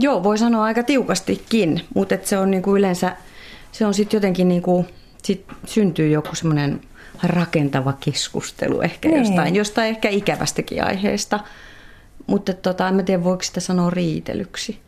Joo, 0.00 0.22
voi 0.22 0.38
sanoa 0.38 0.64
aika 0.64 0.82
tiukastikin, 0.82 1.80
mutta 1.94 2.14
et 2.14 2.26
se 2.26 2.38
on 2.38 2.50
niinku 2.50 2.76
yleensä, 2.76 3.16
se 3.72 3.86
on 3.86 3.94
sitten 3.94 4.16
jotenkin 4.16 4.48
niinku, 4.48 4.86
sit 5.22 5.44
syntyy 5.66 6.08
joku 6.08 6.34
semmoinen 6.34 6.80
rakentava 7.22 7.92
keskustelu 8.00 8.80
ehkä 8.80 9.08
Niin. 9.08 9.18
jostain, 9.18 9.54
jostain 9.54 9.88
ehkä 9.88 10.08
ikävästäkin 10.08 10.84
aiheesta. 10.84 11.40
Mutta 12.26 12.52
tota, 12.52 12.88
en 12.88 12.94
mä 12.94 13.02
tiedä, 13.02 13.24
voiko 13.24 13.42
sitä 13.42 13.60
sanoa 13.60 13.90
riitelyksi. 13.90 14.78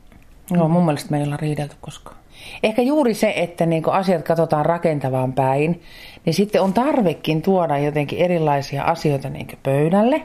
Joo, 0.50 0.68
mun 0.68 0.84
mielestä 0.84 1.10
meillä 1.10 1.32
on 1.32 1.40
riidelty 1.40 1.76
koskaan. 1.80 2.16
Ehkä 2.62 2.82
juuri 2.82 3.14
se, 3.14 3.32
että 3.37 3.66
niin 3.66 3.88
asiat 3.90 4.22
katsotaan 4.22 4.66
rakentavaan 4.66 5.32
päin, 5.32 5.82
niin 6.25 6.34
sitten 6.34 6.62
on 6.62 6.72
tarvekin 6.72 7.42
tuoda 7.42 7.78
jotenkin 7.78 8.18
erilaisia 8.18 8.84
asioita 8.84 9.28
niin 9.28 9.49
pöydälle. 9.62 10.22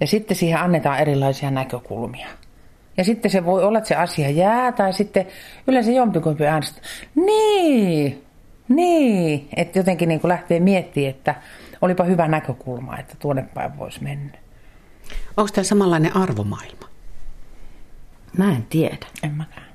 Ja 0.00 0.06
sitten 0.06 0.36
siihen 0.36 0.58
annetaan 0.58 0.98
erilaisia 0.98 1.50
näkökulmia. 1.50 2.26
Ja 2.96 3.04
sitten 3.04 3.30
se 3.30 3.44
voi 3.44 3.64
olla, 3.64 3.78
että 3.78 3.88
se 3.88 3.94
asia 3.94 4.30
jää, 4.30 4.72
tai 4.72 4.92
sitten 4.92 5.26
yleensä 5.66 5.90
jompikumpi 5.90 6.46
äänestää. 6.46 6.82
Niin, 7.14 8.22
niin. 8.68 9.48
Että 9.56 9.78
jotenkin 9.78 10.08
niin 10.08 10.20
kuin 10.20 10.28
lähtee 10.28 10.60
miettimään, 10.60 11.10
että 11.10 11.34
olipa 11.80 12.04
hyvä 12.04 12.28
näkökulma, 12.28 12.98
että 12.98 13.14
tuonne 13.18 13.44
päin 13.54 13.78
voisi 13.78 14.02
mennä. 14.02 14.38
Onko 15.36 15.50
tämä 15.54 15.64
samanlainen 15.64 16.16
arvomaailma? 16.16 16.88
Mä 18.38 18.52
en 18.52 18.66
tiedä. 18.70 19.06
En 19.22 19.32
mäkään. 19.34 19.66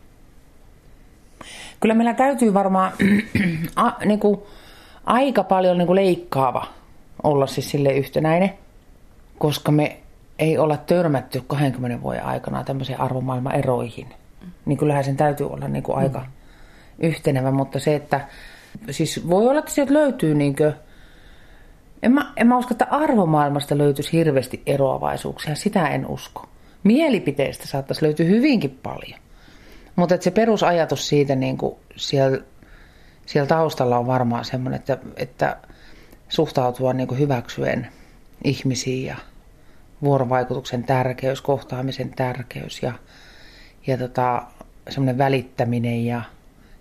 Kyllä 1.80 1.94
meillä 1.94 2.14
täytyy 2.14 2.54
varmaan 2.54 2.92
a, 3.76 3.92
niin 4.06 4.20
kuin, 4.20 4.42
aika 5.06 5.44
paljon 5.44 5.78
niin 5.78 5.88
kuin 5.88 5.96
leikkaava 5.96 6.68
olla 7.24 7.48
siis 7.48 7.70
sille 7.70 7.94
yhtenäinen, 7.94 8.54
koska 9.38 9.72
me 9.72 9.98
ei 10.40 10.58
olla 10.58 10.78
törmätty 10.78 11.44
20 11.48 12.02
vuoden 12.02 12.26
aikana 12.26 12.64
tämmöisiin 12.64 13.00
arvomaailmaeroihin. 13.00 14.08
Niin 14.66 14.78
kyllähän 14.78 15.04
sen 15.04 15.18
täytyy 15.18 15.50
olla 15.50 15.68
niin 15.68 15.84
kuin 15.84 15.98
aika 15.98 16.20
mm. 16.20 16.26
yhtenevä, 17.00 17.52
mutta 17.52 17.80
se, 17.80 17.96
että 17.96 18.28
siis 18.92 19.30
voi 19.30 19.48
olla, 19.48 19.60
että 19.60 19.72
sieltä 19.72 19.94
löytyy 19.94 20.36
niin 20.36 20.56
kuin, 20.56 20.74
en 22.04 22.12
mä, 22.12 22.34
en 22.36 22.48
mä 22.48 22.58
usko, 22.58 22.74
että 22.74 22.88
arvomaailmasta 22.90 23.78
löytyisi 23.78 24.12
hirveästi 24.12 24.62
eroavaisuuksia, 24.66 25.56
sitä 25.56 25.88
en 25.88 26.08
usko. 26.08 26.50
Mielipiteistä 26.84 27.68
saattaisi 27.68 28.06
löytyä 28.06 28.26
hyvinkin 28.26 28.80
paljon. 28.84 29.20
Mutta 29.96 30.18
se 30.20 30.32
perusajatus 30.32 31.08
siitä 31.08 31.36
niin 31.36 31.58
kuin 31.58 31.76
siellä, 31.96 32.38
siellä 33.26 33.48
taustalla 33.48 33.98
on 33.98 34.08
varmaan 34.08 34.46
semmoinen, 34.46 34.80
että, 34.80 34.98
että 35.16 35.58
suhtautua 36.30 36.94
niin 36.94 37.08
kuin 37.08 37.20
hyväksyen 37.20 37.88
ihmisiin 38.44 39.06
ja 39.06 39.16
vuorovaikutuksen 40.04 40.84
tärkeys, 40.84 41.42
kohtaamisen 41.42 42.10
tärkeys 42.10 42.84
ja, 42.84 42.94
ja 43.88 43.98
tota, 43.98 44.44
semmoinen 44.90 45.18
välittäminen 45.18 46.06
ja 46.06 46.22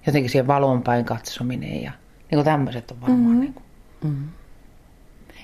jotenkin 0.07 0.31
siihen 0.31 0.47
valonpäin 0.47 1.05
katsominen 1.05 1.83
ja 1.83 1.93
niin 2.31 2.37
kuin 2.37 2.45
tämmöiset 2.45 2.91
on 2.91 3.01
varmaan. 3.01 3.21
Mm-hmm. 3.21 3.41
Niin 3.41 3.55
kuin. 3.55 3.65
Mm-hmm. 4.05 4.29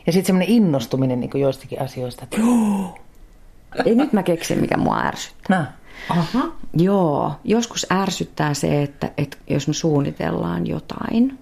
Ja 0.06 0.12
sitten 0.12 0.26
semmoinen 0.26 0.54
innostuminen 0.54 1.20
niin 1.20 1.30
kuin 1.30 1.42
joistakin 1.42 1.80
asioista, 1.80 2.24
että 2.24 2.36
Ei 3.84 3.94
nyt 3.94 4.12
mä 4.12 4.22
keksin, 4.22 4.60
mikä 4.60 4.76
mua 4.76 5.00
ärsyttää. 5.00 5.58
No. 5.58 5.66
Aha. 6.08 6.52
Joo, 6.74 7.32
joskus 7.44 7.86
ärsyttää 7.92 8.54
se, 8.54 8.82
että, 8.82 9.10
että 9.16 9.36
jos 9.50 9.68
me 9.68 9.74
suunnitellaan 9.74 10.66
jotain, 10.66 11.38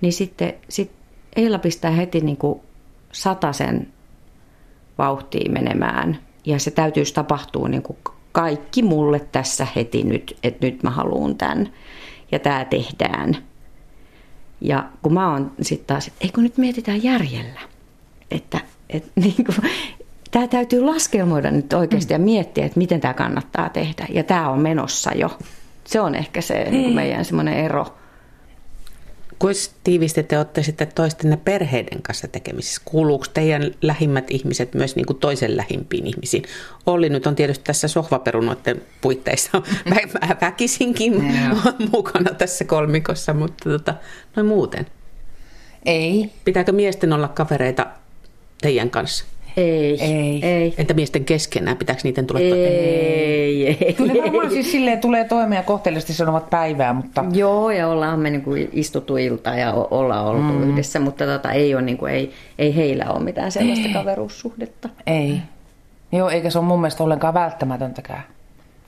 niin 0.00 0.12
sitten 0.12 0.54
sit 0.68 0.92
Eila 1.36 1.58
pistää 1.58 1.90
heti 1.90 2.20
niin 2.20 2.36
kuin 2.36 2.60
sataisen 3.12 3.92
vauhtiin 4.98 5.52
menemään. 5.52 6.18
Ja 6.44 6.58
se 6.58 6.70
täytyisi 6.70 7.14
tapahtua 7.14 7.68
niin 7.68 7.82
kuin 7.82 7.98
kaikki 8.32 8.82
mulle 8.82 9.20
tässä 9.20 9.66
heti 9.76 10.02
nyt, 10.02 10.38
että 10.42 10.66
nyt 10.66 10.82
mä 10.82 10.90
haluan 10.90 11.36
tämän 11.36 11.72
ja 12.32 12.38
tämä 12.38 12.64
tehdään. 12.64 13.36
Ja 14.60 14.84
kun 15.02 15.14
mä 15.14 15.32
oon 15.32 15.52
sitten 15.62 15.86
taas, 15.86 16.06
että 16.06 16.18
eikö 16.20 16.40
nyt 16.40 16.58
mietitään 16.58 17.02
järjellä, 17.02 17.60
että, 18.30 18.60
että 18.90 19.10
niin 19.20 19.44
kuin, 19.44 19.56
tämä 20.30 20.48
täytyy 20.48 20.80
laskelmoida 20.80 21.50
nyt 21.50 21.72
oikeasti 21.72 22.14
mm. 22.14 22.20
ja 22.20 22.24
miettiä, 22.24 22.66
että 22.66 22.78
miten 22.78 23.00
tämä 23.00 23.14
kannattaa 23.14 23.68
tehdä. 23.68 24.06
Ja 24.10 24.24
tämä 24.24 24.50
on 24.50 24.58
menossa 24.58 25.10
jo. 25.14 25.38
Se 25.84 26.00
on 26.00 26.14
ehkä 26.14 26.40
se 26.40 26.66
niin 26.70 26.82
kuin 26.82 26.94
meidän 26.94 27.24
semmoinen 27.24 27.54
ero. 27.54 27.94
Kuinka 29.42 29.60
tiivisti 29.84 30.22
te 30.22 30.38
olette 30.38 30.62
sitten 30.62 30.92
toistenne 30.94 31.36
perheiden 31.36 32.02
kanssa 32.02 32.28
tekemisissä? 32.28 32.82
Kuuluuko 32.84 33.24
teidän 33.34 33.70
lähimmät 33.82 34.30
ihmiset 34.30 34.74
myös 34.74 34.96
niin 34.96 35.06
kuin 35.06 35.18
toisen 35.18 35.56
lähimpiin 35.56 36.06
ihmisiin? 36.06 36.44
Olli 36.86 37.08
nyt 37.08 37.26
on 37.26 37.34
tietysti 37.34 37.64
tässä 37.64 37.88
sohvaperunoiden 37.88 38.82
puitteissa 39.00 39.62
vä- 39.90 40.36
väkisinkin 40.40 41.24
mukana 41.92 42.34
tässä 42.34 42.64
kolmikossa, 42.64 43.34
mutta 43.34 43.70
tota, 43.70 43.94
noin 44.36 44.46
muuten. 44.46 44.86
Ei. 45.84 46.32
Pitääkö 46.44 46.72
miesten 46.72 47.12
olla 47.12 47.28
kavereita 47.28 47.86
teidän 48.60 48.90
kanssa? 48.90 49.24
Ei. 49.56 50.02
Ei. 50.02 50.40
ei. 50.42 50.74
Entä 50.78 50.94
miesten 50.94 51.24
keskenään? 51.24 51.76
Pitääkö 51.76 52.00
niiden 52.04 52.26
tulla? 52.26 52.40
Ei, 52.40 52.52
ei, 52.52 53.66
ei. 53.66 53.92
Kyllä 53.92 54.22
varmaan 54.22 54.50
siis 54.50 54.72
silleen 54.72 55.00
tulee 55.00 55.24
toimeen 55.24 55.58
ja 55.58 55.62
kohteellisesti 55.62 56.12
sanovat 56.12 56.50
päivää, 56.50 56.92
mutta... 56.92 57.24
Joo, 57.32 57.70
ja 57.70 57.88
ollaan 57.88 58.20
me 58.20 58.30
niin 58.30 58.42
kuin 58.42 58.68
istuttu 58.72 59.16
ilta 59.16 59.50
ja 59.50 59.72
ollaan 59.72 60.24
oltu 60.24 60.42
mm. 60.42 60.70
yhdessä, 60.70 61.00
mutta 61.00 61.26
tota, 61.26 61.52
ei, 61.52 61.74
ole, 61.74 61.82
niin 61.82 61.98
kuin, 61.98 62.12
ei, 62.12 62.32
ei 62.58 62.76
heillä 62.76 63.04
ole 63.10 63.24
mitään 63.24 63.52
sellaista 63.52 63.88
ei. 63.88 63.94
kaveruussuhdetta. 63.94 64.88
Ei. 65.06 65.38
Joo, 66.12 66.28
eikä 66.28 66.50
se 66.50 66.58
ole 66.58 66.66
mun 66.66 66.80
mielestä 66.80 67.04
ollenkaan 67.04 67.34
välttämätöntäkään. 67.34 68.22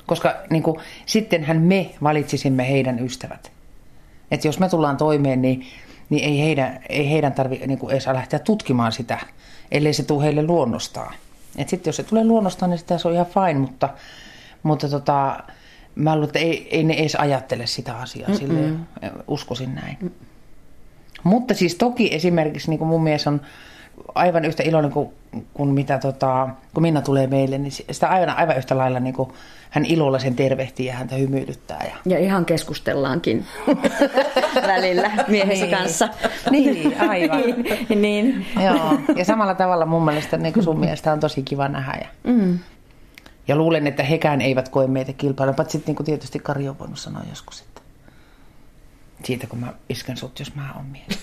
Koska 0.06 0.35
niin 0.50 0.62
kuin, 0.62 0.80
sittenhän 1.06 1.61
me 1.61 1.90
valitsisimme 2.02 2.68
heidän 2.68 3.04
ystävät. 3.04 3.52
Että 4.30 4.49
jos 4.49 4.59
me 4.59 4.68
tullaan 4.68 4.97
toimeen, 4.97 5.42
niin, 5.42 5.66
niin 6.11 6.25
ei 6.25 6.40
heidän, 6.40 6.80
ei 6.88 7.11
heidän 7.11 7.33
tarvitse 7.33 7.66
niin 7.66 7.90
edes 7.90 8.06
lähteä 8.06 8.38
tutkimaan 8.38 8.92
sitä, 8.92 9.18
ellei 9.71 9.92
se 9.92 10.02
tule 10.02 10.25
heille 10.25 10.42
luonnostaan. 10.42 11.14
Et 11.56 11.68
sitten 11.68 11.88
jos 11.88 11.97
se 11.97 12.02
tulee 12.02 12.25
luonnostaan, 12.25 12.71
niin 12.71 12.78
sitä 12.78 12.99
se 12.99 13.09
on 13.09 13.14
ihan 13.14 13.26
fine, 13.26 13.59
mutta, 13.61 13.88
mutta 14.62 14.88
tota, 14.88 15.42
mä 15.94 16.14
luulen, 16.14 16.28
että 16.28 16.38
ei, 16.38 16.68
ei 16.71 16.85
ne 16.85 16.94
edes 16.94 17.14
ajattele 17.14 17.66
sitä 17.66 17.97
asiaa, 17.97 18.35
sille 18.35 18.73
uskoisin 19.28 19.75
näin. 19.75 19.97
Mm. 20.00 20.11
Mutta 21.25 21.54
siis 21.54 21.75
toki 21.75 22.14
esimerkiksi 22.14 22.71
niin 22.71 22.78
kuin 22.78 22.88
mun 22.88 23.02
mies 23.02 23.26
on 23.26 23.40
aivan 24.14 24.44
yhtä 24.44 24.62
iloinen 24.62 24.90
kuin, 24.90 25.08
kuin 25.54 25.68
mitä 25.70 25.98
tota, 25.98 26.48
kun 26.74 26.82
Minna 26.82 27.02
tulee 27.02 27.26
meille, 27.26 27.58
niin 27.58 27.72
sitä 27.72 28.08
aivan, 28.08 28.36
aivan 28.36 28.56
yhtä 28.56 28.78
lailla 28.78 29.00
niin 29.00 29.14
kuin 29.14 29.32
hän 29.70 29.84
ilolla 29.84 30.18
sen 30.18 30.34
tervehtii 30.36 30.86
ja 30.86 30.94
häntä 30.94 31.14
hymyilyttää. 31.16 31.84
Ja, 31.88 31.96
Ja 32.12 32.18
ihan 32.18 32.44
keskustellaankin 32.44 33.44
välillä 34.66 35.10
miehensä 35.28 35.64
Niin. 35.66 35.76
kanssa. 35.76 36.08
Niin, 36.50 37.00
aivan. 37.00 37.40
niin, 37.88 38.02
niin. 38.02 38.46
Joo, 38.64 38.98
ja 39.16 39.24
samalla 39.24 39.54
tavalla 39.54 39.86
mun 39.86 40.04
mielestä 40.04 40.36
niin 40.36 40.54
kuin 40.54 40.64
sun 40.64 40.80
mielestä 40.84 41.12
on 41.12 41.20
tosi 41.20 41.42
kiva 41.42 41.68
nähdä. 41.68 41.98
Ja, 42.02 42.08
Mm. 42.32 42.58
ja 43.48 43.56
luulen, 43.56 43.86
että 43.86 44.02
hekään 44.02 44.40
eivät 44.40 44.68
koe 44.68 44.86
meitä 44.86 45.12
kilpailua, 45.12 45.54
paitsi 45.54 45.78
sitten 45.78 45.94
niin 45.94 46.04
tietysti 46.04 46.38
Kari 46.38 46.68
on 46.68 46.78
voinut 46.78 46.98
sanoa 46.98 47.22
joskus, 47.30 47.60
että 47.60 47.80
siitä 49.24 49.46
kun 49.46 49.58
mä 49.58 49.72
isken 49.88 50.16
sut, 50.16 50.38
jos 50.38 50.54
mä 50.54 50.72
oon 50.76 50.86
mies. 50.86 51.18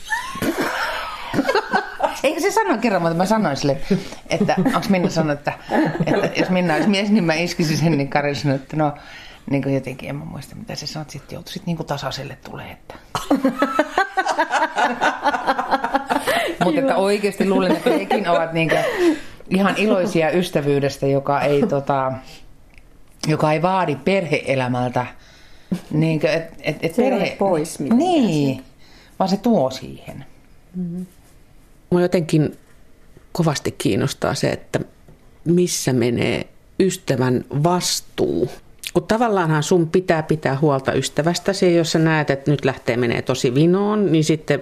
Eikö 2.23 2.41
se 2.41 2.51
sano 2.51 2.77
kerran, 2.77 3.01
mutta 3.01 3.17
mä 3.17 3.25
sanoin 3.25 3.57
sille, 3.57 3.77
että 4.29 4.55
onko 4.57 4.87
Minna 4.89 5.09
sanonut, 5.09 5.39
että, 5.39 5.53
että 6.05 6.39
jos 6.39 6.49
Minna 6.49 6.73
olisi 6.73 6.89
mies, 6.89 7.09
niin 7.09 7.23
mä 7.23 7.33
iskisin 7.33 7.77
sen, 7.77 7.91
niin 7.91 8.09
Kari 8.09 8.35
sanoi, 8.35 8.55
että 8.55 8.77
no 8.77 8.93
niin 9.49 9.63
kuin 9.63 9.75
jotenkin, 9.75 10.09
en 10.09 10.15
mä 10.15 10.25
muista 10.25 10.55
mitä 10.55 10.75
se 10.75 10.87
sanoi, 10.87 11.01
että 11.01 11.11
sitten 11.11 11.35
joutuisit 11.35 11.65
niin 11.65 11.77
kuin 11.77 11.87
tasaiselle 11.87 12.37
tulee, 12.49 12.71
että... 12.71 12.95
Mutta 16.63 16.79
että 16.79 16.95
oikeasti 16.95 17.49
luulen, 17.49 17.71
että 17.71 17.89
hekin 17.89 18.27
ovat 18.27 18.53
niin 18.53 18.71
ihan 19.49 19.75
iloisia 19.77 20.31
ystävyydestä, 20.31 21.07
joka 21.07 21.41
ei, 21.41 21.67
tota, 21.67 22.11
joka 23.27 23.53
ei 23.53 23.61
vaadi 23.61 23.95
perheelämältä. 23.95 25.05
Niin 25.91 26.25
et, 26.25 26.43
et, 26.61 26.77
et 26.81 26.95
Se 26.95 27.13
ole 27.13 27.35
pois 27.39 27.79
Niin, 27.79 28.63
vaan 29.19 29.29
se 29.29 29.37
tuo 29.37 29.69
siihen. 29.69 30.25
Mua 31.91 32.01
jotenkin 32.01 32.57
kovasti 33.31 33.71
kiinnostaa 33.71 34.35
se, 34.35 34.49
että 34.49 34.79
missä 35.45 35.93
menee 35.93 36.47
ystävän 36.79 37.45
vastuu. 37.63 38.49
Kun 38.93 39.03
tavallaanhan 39.03 39.63
sun 39.63 39.89
pitää 39.89 40.23
pitää 40.23 40.57
huolta 40.61 40.93
ystävästäsi, 40.93 41.75
jos 41.75 41.91
sä 41.91 41.99
näet, 41.99 42.29
että 42.29 42.51
nyt 42.51 42.65
lähtee 42.65 42.97
menee 42.97 43.21
tosi 43.21 43.55
vinoon, 43.55 44.11
niin 44.11 44.23
sitten 44.23 44.61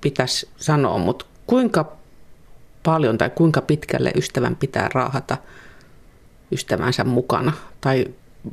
pitäisi 0.00 0.48
sanoa, 0.56 0.98
mutta 0.98 1.26
kuinka 1.46 1.96
paljon 2.82 3.18
tai 3.18 3.30
kuinka 3.30 3.60
pitkälle 3.60 4.12
ystävän 4.14 4.56
pitää 4.56 4.88
raahata 4.94 5.36
ystävänsä 6.52 7.04
mukana? 7.04 7.52
Tai 7.80 8.06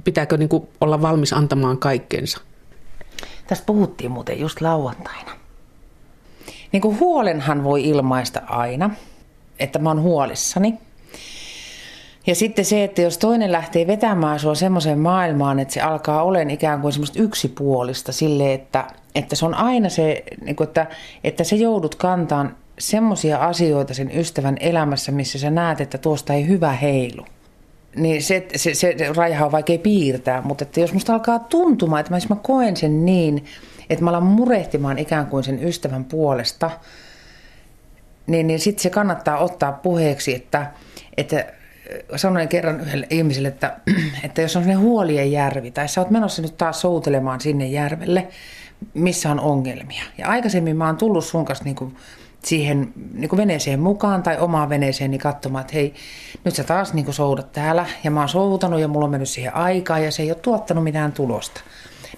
pitääkö 0.03 0.37
niin 0.37 0.49
olla 0.81 1.01
valmis 1.01 1.33
antamaan 1.33 1.77
kaikkensa? 1.77 2.39
Tästä 3.47 3.65
puhuttiin 3.65 4.11
muuten 4.11 4.39
just 4.39 4.61
lauantaina. 4.61 5.42
Niin 6.73 6.81
kuin 6.81 6.99
huolenhan 6.99 7.63
voi 7.63 7.83
ilmaista 7.83 8.41
aina, 8.47 8.89
että 9.59 9.79
mä 9.79 9.89
oon 9.89 10.01
huolissani. 10.01 10.77
Ja 12.27 12.35
sitten 12.35 12.65
se, 12.65 12.83
että 12.83 13.01
jos 13.01 13.17
toinen 13.17 13.51
lähtee 13.51 13.87
vetämään 13.87 14.39
sua 14.39 14.55
semmoiseen 14.55 14.99
maailmaan, 14.99 15.59
että 15.59 15.73
se 15.73 15.81
alkaa 15.81 16.23
olemaan 16.23 16.49
ikään 16.49 16.81
kuin 16.81 16.93
semmoista 16.93 17.19
yksipuolista 17.19 18.11
sille, 18.11 18.53
että, 18.53 18.85
että 19.15 19.35
se 19.35 19.45
on 19.45 19.53
aina 19.53 19.89
se, 19.89 20.23
niin 20.45 20.55
kuin, 20.55 20.67
että, 20.67 20.87
että 21.23 21.43
se 21.43 21.55
joudut 21.55 21.95
kantaan 21.95 22.55
semmoisia 22.79 23.37
asioita 23.37 23.93
sen 23.93 24.11
ystävän 24.19 24.57
elämässä, 24.59 25.11
missä 25.11 25.39
sä 25.39 25.49
näet, 25.49 25.81
että 25.81 25.97
tuosta 25.97 26.33
ei 26.33 26.47
hyvä 26.47 26.71
heilu. 26.71 27.25
Niin 27.95 28.23
se, 28.23 28.47
se, 28.55 28.73
se, 28.73 28.95
se 28.97 29.13
raja 29.15 29.45
on 29.45 29.51
vaikea 29.51 29.77
piirtää, 29.77 30.41
mutta 30.41 30.63
että 30.63 30.79
jos 30.79 30.93
musta 30.93 31.13
alkaa 31.13 31.39
tuntumaan, 31.39 31.99
että 31.99 32.11
mä, 32.13 32.17
mä 32.29 32.35
koen 32.35 32.77
sen 32.77 33.05
niin, 33.05 33.45
että 33.89 34.03
mä 34.03 34.09
alan 34.09 34.23
murehtimaan 34.23 34.99
ikään 34.99 35.27
kuin 35.27 35.43
sen 35.43 35.63
ystävän 35.63 36.05
puolesta, 36.05 36.71
niin, 38.27 38.47
niin 38.47 38.59
sitten 38.59 38.83
se 38.83 38.89
kannattaa 38.89 39.37
ottaa 39.37 39.71
puheeksi, 39.71 40.35
että, 40.35 40.71
että 41.17 41.45
sanoin 42.15 42.47
kerran 42.47 42.79
yhdelle 42.79 43.07
ihmiselle, 43.09 43.47
että, 43.47 43.77
että 44.25 44.41
jos 44.41 44.55
on 44.55 44.63
sellainen 44.63 44.87
huolien 44.87 45.31
järvi, 45.31 45.71
tai 45.71 45.87
sä 45.87 46.01
oot 46.01 46.09
menossa 46.09 46.41
nyt 46.41 46.57
taas 46.57 46.81
soutelemaan 46.81 47.41
sinne 47.41 47.67
järvelle, 47.67 48.27
missä 48.93 49.31
on 49.31 49.39
ongelmia. 49.39 50.03
Ja 50.17 50.27
aikaisemmin 50.27 50.77
mä 50.77 50.85
oon 50.85 50.97
tullut 50.97 51.25
sun 51.25 51.45
kanssa 51.45 51.65
niin 51.65 51.75
kuin 51.75 51.95
siihen 52.45 52.93
niin 53.13 53.29
kuin 53.29 53.37
veneeseen 53.37 53.79
mukaan 53.79 54.23
tai 54.23 54.37
omaan 54.39 54.69
veneeseeni 54.69 55.17
katsomaan, 55.17 55.61
että 55.61 55.73
hei, 55.73 55.93
nyt 56.43 56.55
sä 56.55 56.63
taas 56.63 56.93
niin 56.93 57.05
kuin 57.05 57.15
soudat 57.15 57.51
täällä 57.51 57.85
ja 58.03 58.11
mä 58.11 58.19
oon 58.19 58.29
soutanut 58.29 58.79
ja 58.79 58.87
mulla 58.87 59.05
on 59.05 59.11
mennyt 59.11 59.29
siihen 59.29 59.55
aikaa 59.55 59.99
ja 59.99 60.11
se 60.11 60.23
ei 60.23 60.31
ole 60.31 60.39
tuottanut 60.39 60.83
mitään 60.83 61.11
tulosta. 61.11 61.61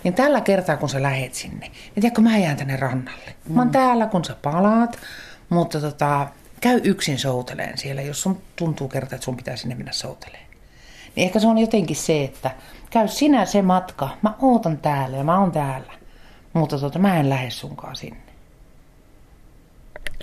Niin 0.04 0.14
tällä 0.14 0.42
kertaa, 0.42 0.78
kun 0.78 0.90
sä 0.90 1.02
lähet 1.02 1.34
sinne, 1.34 1.68
niin 1.68 2.02
tiedätkö, 2.02 2.22
mä 2.22 2.38
jään 2.38 2.58
tänne 2.58 2.76
rannalle. 2.76 3.36
Mä 3.50 3.62
oon 3.62 3.68
mm. 3.68 3.72
täällä, 3.72 4.08
kun 4.08 4.26
sä 4.26 4.36
palaat, 4.42 5.00
mutta 5.50 5.82
tota, 5.82 6.28
käy 6.62 6.82
yksin 6.84 7.20
souteleen 7.20 7.78
siellä, 7.78 8.02
jos 8.02 8.22
sun 8.22 8.42
tuntuu 8.56 8.88
kerta, 8.88 9.16
että 9.16 9.26
sun 9.26 9.38
pitää 9.38 9.56
sinne 9.56 9.76
mennä 9.76 9.92
souteleen. 9.92 10.46
Niin 11.16 11.26
ehkä 11.26 11.40
se 11.40 11.48
on 11.48 11.58
jotenkin 11.58 11.96
se, 11.96 12.24
että 12.24 12.52
käy 12.90 13.08
sinä 13.08 13.46
se 13.46 13.62
matka, 13.62 14.10
mä 14.22 14.34
ootan 14.42 14.78
täällä 14.78 15.18
ja 15.18 15.24
mä 15.24 15.40
oon 15.40 15.52
täällä, 15.52 15.94
mutta 16.54 16.80
tota, 16.80 17.00
mä 17.00 17.20
en 17.20 17.30
lähde 17.30 17.50
sunkaan 17.50 17.96
sinne. 17.96 18.35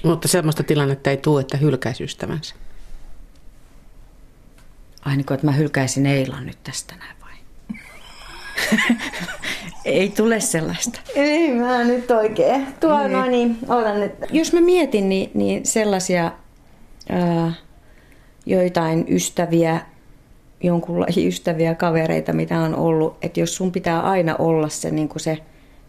Mutta 0.05 0.29
semmoista 0.29 0.63
tilannetta 0.63 1.11
ei 1.11 1.17
tule, 1.17 1.41
että 1.41 1.57
hylkäisi 1.57 2.05
ystävänsä. 2.05 2.55
Ai 5.05 5.17
niin 5.17 5.27
kuin, 5.27 5.35
että 5.35 5.47
mä 5.47 5.53
hylkäisin 5.53 6.07
Eilan 6.07 6.47
nyt 6.47 6.59
tästä 6.65 6.95
näin 6.97 7.17
vai? 7.21 7.33
ei 9.85 10.09
tule 10.09 10.41
sellaista. 10.41 11.01
Ei 11.15 11.55
mä 11.55 11.85
nyt 11.85 12.11
oikein. 12.11 12.67
Tuo, 12.81 12.99
niin. 12.99 13.13
no 13.13 13.27
niin, 13.27 13.59
ootan 13.69 14.01
nyt. 14.01 14.13
Jos 14.31 14.53
mä 14.53 14.61
mietin, 14.61 15.09
niin, 15.09 15.31
niin 15.35 15.67
sellaisia 15.67 16.33
ää, 17.09 17.53
joitain 18.47 19.07
ystäviä, 19.09 19.81
jonkunlaisia 20.63 21.29
ystäviä, 21.29 21.75
kavereita, 21.75 22.33
mitä 22.33 22.61
on 22.61 22.75
ollut, 22.77 23.17
että 23.23 23.41
jos 23.41 23.57
sun 23.57 23.73
pitää 23.73 24.01
aina 24.01 24.37
olla 24.39 24.69
se, 24.69 24.91
niin 24.91 25.09
kuin 25.09 25.21
se 25.21 25.39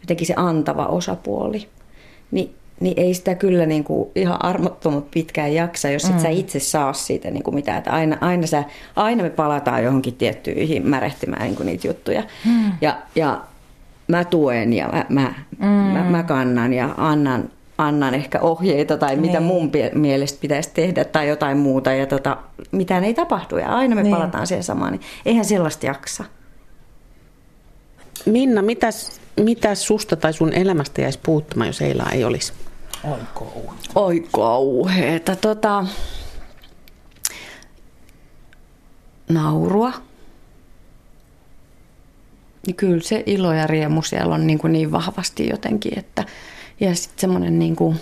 jotenkin 0.01 0.27
se 0.27 0.33
antava 0.37 0.85
osapuoli, 0.85 1.69
niin 2.31 2.55
niin 2.83 2.99
ei 2.99 3.13
sitä 3.13 3.35
kyllä 3.35 3.65
niin 3.65 3.83
kuin 3.83 4.09
ihan 4.15 4.45
armottomat 4.45 5.11
pitkään 5.11 5.53
jaksa, 5.53 5.89
jos 5.89 6.05
et 6.05 6.13
mm. 6.13 6.19
sä 6.19 6.29
itse 6.29 6.59
saa 6.59 6.93
siitä 6.93 7.31
niin 7.31 7.43
kuin 7.43 7.55
mitään. 7.55 7.77
Että 7.77 7.91
aina, 7.91 8.17
aina, 8.21 8.47
sä, 8.47 8.63
aina 8.95 9.23
me 9.23 9.29
palataan 9.29 9.83
johonkin 9.83 10.13
tiettyihin 10.13 10.87
märehtimään 10.87 11.41
niin 11.41 11.55
kuin 11.55 11.65
niitä 11.65 11.87
juttuja. 11.87 12.23
Mm. 12.45 12.71
Ja, 12.81 12.97
ja 13.15 13.41
mä 14.07 14.23
tuen 14.23 14.73
ja 14.73 14.87
mä, 14.87 15.05
mä, 15.09 15.33
mm. 15.59 15.67
mä, 15.67 16.03
mä 16.09 16.23
kannan 16.23 16.73
ja 16.73 16.89
annan, 16.97 17.49
annan 17.77 18.13
ehkä 18.13 18.39
ohjeita 18.39 18.97
tai 18.97 19.15
mitä 19.15 19.39
niin. 19.39 19.47
mun 19.47 19.71
mielestä 19.93 20.41
pitäisi 20.41 20.71
tehdä 20.73 21.05
tai 21.05 21.27
jotain 21.27 21.57
muuta. 21.57 21.93
Ja 21.93 22.05
tota, 22.05 22.37
mitään 22.71 23.03
ei 23.03 23.13
tapahdu 23.13 23.57
ja 23.57 23.69
aina 23.69 23.95
me 23.95 24.03
niin. 24.03 24.15
palataan 24.15 24.47
siihen 24.47 24.63
samaan. 24.63 24.91
Niin 24.91 25.01
eihän 25.25 25.45
sellaista 25.45 25.85
jaksa. 25.85 26.23
Minna, 28.25 28.61
mitäs, 28.61 29.19
mitäs 29.39 29.87
susta 29.87 30.15
tai 30.15 30.33
sun 30.33 30.53
elämästä 30.53 31.01
jäisi 31.01 31.19
puuttumaan, 31.25 31.67
jos 31.67 31.81
Eila 31.81 32.05
ei 32.11 32.23
olisi? 32.23 32.53
Oi 33.03 33.19
kauheeta. 33.33 33.89
Oi 33.95 34.27
kauheeta. 34.31 35.35
Tota, 35.35 35.85
naurua. 39.29 39.93
Niin 42.67 42.75
kyllä 42.75 43.01
se 43.01 43.23
ilo 43.25 43.53
ja 43.53 43.67
riemu 43.67 44.01
siellä 44.01 44.35
on 44.35 44.47
niin, 44.47 44.59
kuin 44.59 44.73
niin 44.73 44.91
vahvasti 44.91 45.49
jotenkin, 45.49 45.99
että 45.99 46.25
ja 46.79 46.95
sitten 46.95 47.21
semmoinen 47.21 47.59
niin 47.59 47.75
kuin, 47.75 47.99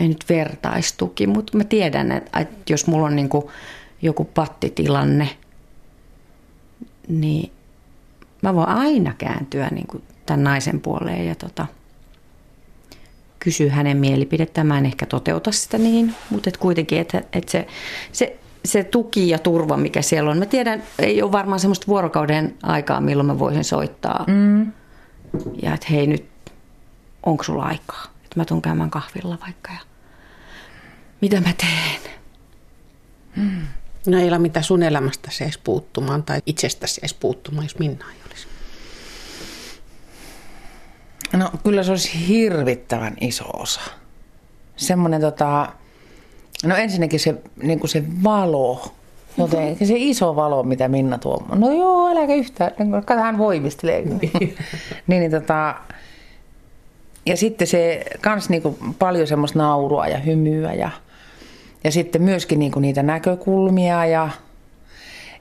ei 0.00 0.08
nyt 0.08 0.24
vertaistuki, 0.28 1.26
mutta 1.26 1.56
mä 1.58 1.64
tiedän, 1.64 2.12
että, 2.12 2.40
että 2.40 2.72
jos 2.72 2.86
mulla 2.86 3.06
on 3.06 3.16
niin 3.16 3.28
kuin 3.28 3.44
joku 4.02 4.24
pattitilanne, 4.24 5.28
niin 7.08 7.52
mä 8.42 8.54
voin 8.54 8.68
aina 8.68 9.14
kääntyä 9.18 9.68
niin 9.68 9.86
kuin 9.86 10.02
tämän 10.26 10.44
naisen 10.44 10.80
puoleen 10.80 11.26
ja 11.26 11.34
tota, 11.34 11.66
kysyä 13.40 13.72
hänen 13.72 13.96
mielipidettään. 13.96 14.66
Mä 14.66 14.78
en 14.78 14.86
ehkä 14.86 15.06
toteuta 15.06 15.52
sitä 15.52 15.78
niin, 15.78 16.14
mutta 16.30 16.50
et 16.50 16.56
kuitenkin, 16.56 17.00
että, 17.00 17.22
että 17.32 17.52
se, 17.52 17.66
se, 18.12 18.38
se 18.64 18.84
tuki 18.84 19.28
ja 19.28 19.38
turva, 19.38 19.76
mikä 19.76 20.02
siellä 20.02 20.30
on. 20.30 20.38
Mä 20.38 20.46
tiedän, 20.46 20.82
ei 20.98 21.22
ole 21.22 21.32
varmaan 21.32 21.60
semmoista 21.60 21.86
vuorokauden 21.86 22.54
aikaa, 22.62 23.00
milloin 23.00 23.26
mä 23.26 23.38
voisin 23.38 23.64
soittaa. 23.64 24.24
Mm. 24.26 24.72
Ja 25.62 25.74
että 25.74 25.86
hei 25.90 26.06
nyt, 26.06 26.26
onko 27.22 27.44
sulla 27.44 27.64
aikaa? 27.64 28.04
Että 28.24 28.40
mä 28.40 28.44
tuun 28.44 28.62
käymään 28.62 28.90
kahvilla 28.90 29.38
vaikka 29.40 29.72
ja 29.72 29.80
mitä 31.20 31.40
mä 31.40 31.52
teen? 31.58 32.00
Mm. 33.36 33.66
No 34.06 34.18
ei 34.18 34.28
ole 34.28 34.38
mitä 34.38 34.62
sun 34.62 34.82
elämästä 34.82 35.30
se 35.32 35.44
edes 35.44 35.58
puuttumaan 35.58 36.22
tai 36.22 36.40
itsestäsi 36.46 37.00
edes 37.00 37.14
puuttumaan, 37.14 37.64
jos 37.64 37.78
Minna 37.78 38.04
ei 38.10 38.16
olisi. 38.30 38.46
No 41.36 41.50
kyllä 41.64 41.82
se 41.82 41.90
olisi 41.90 42.28
hirvittävän 42.28 43.16
iso 43.20 43.44
osa. 43.52 43.80
Semmoinen 44.76 45.20
tota, 45.20 45.72
no 46.64 46.76
ensinnäkin 46.76 47.20
se, 47.20 47.34
niin 47.62 47.80
kuin 47.80 47.90
se 47.90 48.04
valo, 48.24 48.92
jotenkin 49.38 49.86
se 49.86 49.94
iso 49.96 50.36
valo, 50.36 50.62
mitä 50.62 50.88
Minna 50.88 51.18
tuo. 51.18 51.46
No 51.54 51.72
joo, 51.72 52.08
äläkä 52.08 52.34
yhtään, 52.34 52.72
kato 53.04 53.20
hän 53.20 53.38
voimistelee. 53.38 54.02
niin, 54.08 54.56
niin 55.06 55.30
tota, 55.30 55.74
ja 57.26 57.36
sitten 57.36 57.66
se 57.66 58.04
kans 58.20 58.48
niinku 58.48 58.78
paljon 58.98 59.26
semmoista 59.26 59.58
naurua 59.58 60.06
ja 60.06 60.18
hymyä 60.18 60.74
ja, 60.74 60.90
ja 61.84 61.92
sitten 61.92 62.22
myöskin 62.22 62.58
niinku 62.58 62.80
niitä 62.80 63.02
näkökulmia 63.02 64.06
ja 64.06 64.28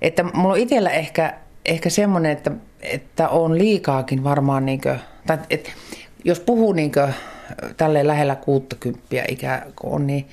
että 0.01 0.23
mulla 0.23 0.53
on 0.53 0.59
itsellä 0.59 0.89
ehkä, 0.89 1.33
ehkä 1.69 1.89
semmoinen, 1.89 2.31
että, 2.31 2.51
että 2.81 3.29
on 3.29 3.57
liikaakin 3.57 4.23
varmaan 4.23 4.65
niinku, 4.65 4.89
tai 5.27 5.37
et, 5.49 5.71
jos 6.23 6.39
puhuu 6.39 6.73
niinku 6.73 6.99
tälleen 7.77 8.07
lähellä 8.07 8.35
60 8.35 9.05
ikää 9.27 9.65
kun 9.75 9.91
on, 9.91 10.07
niin 10.07 10.27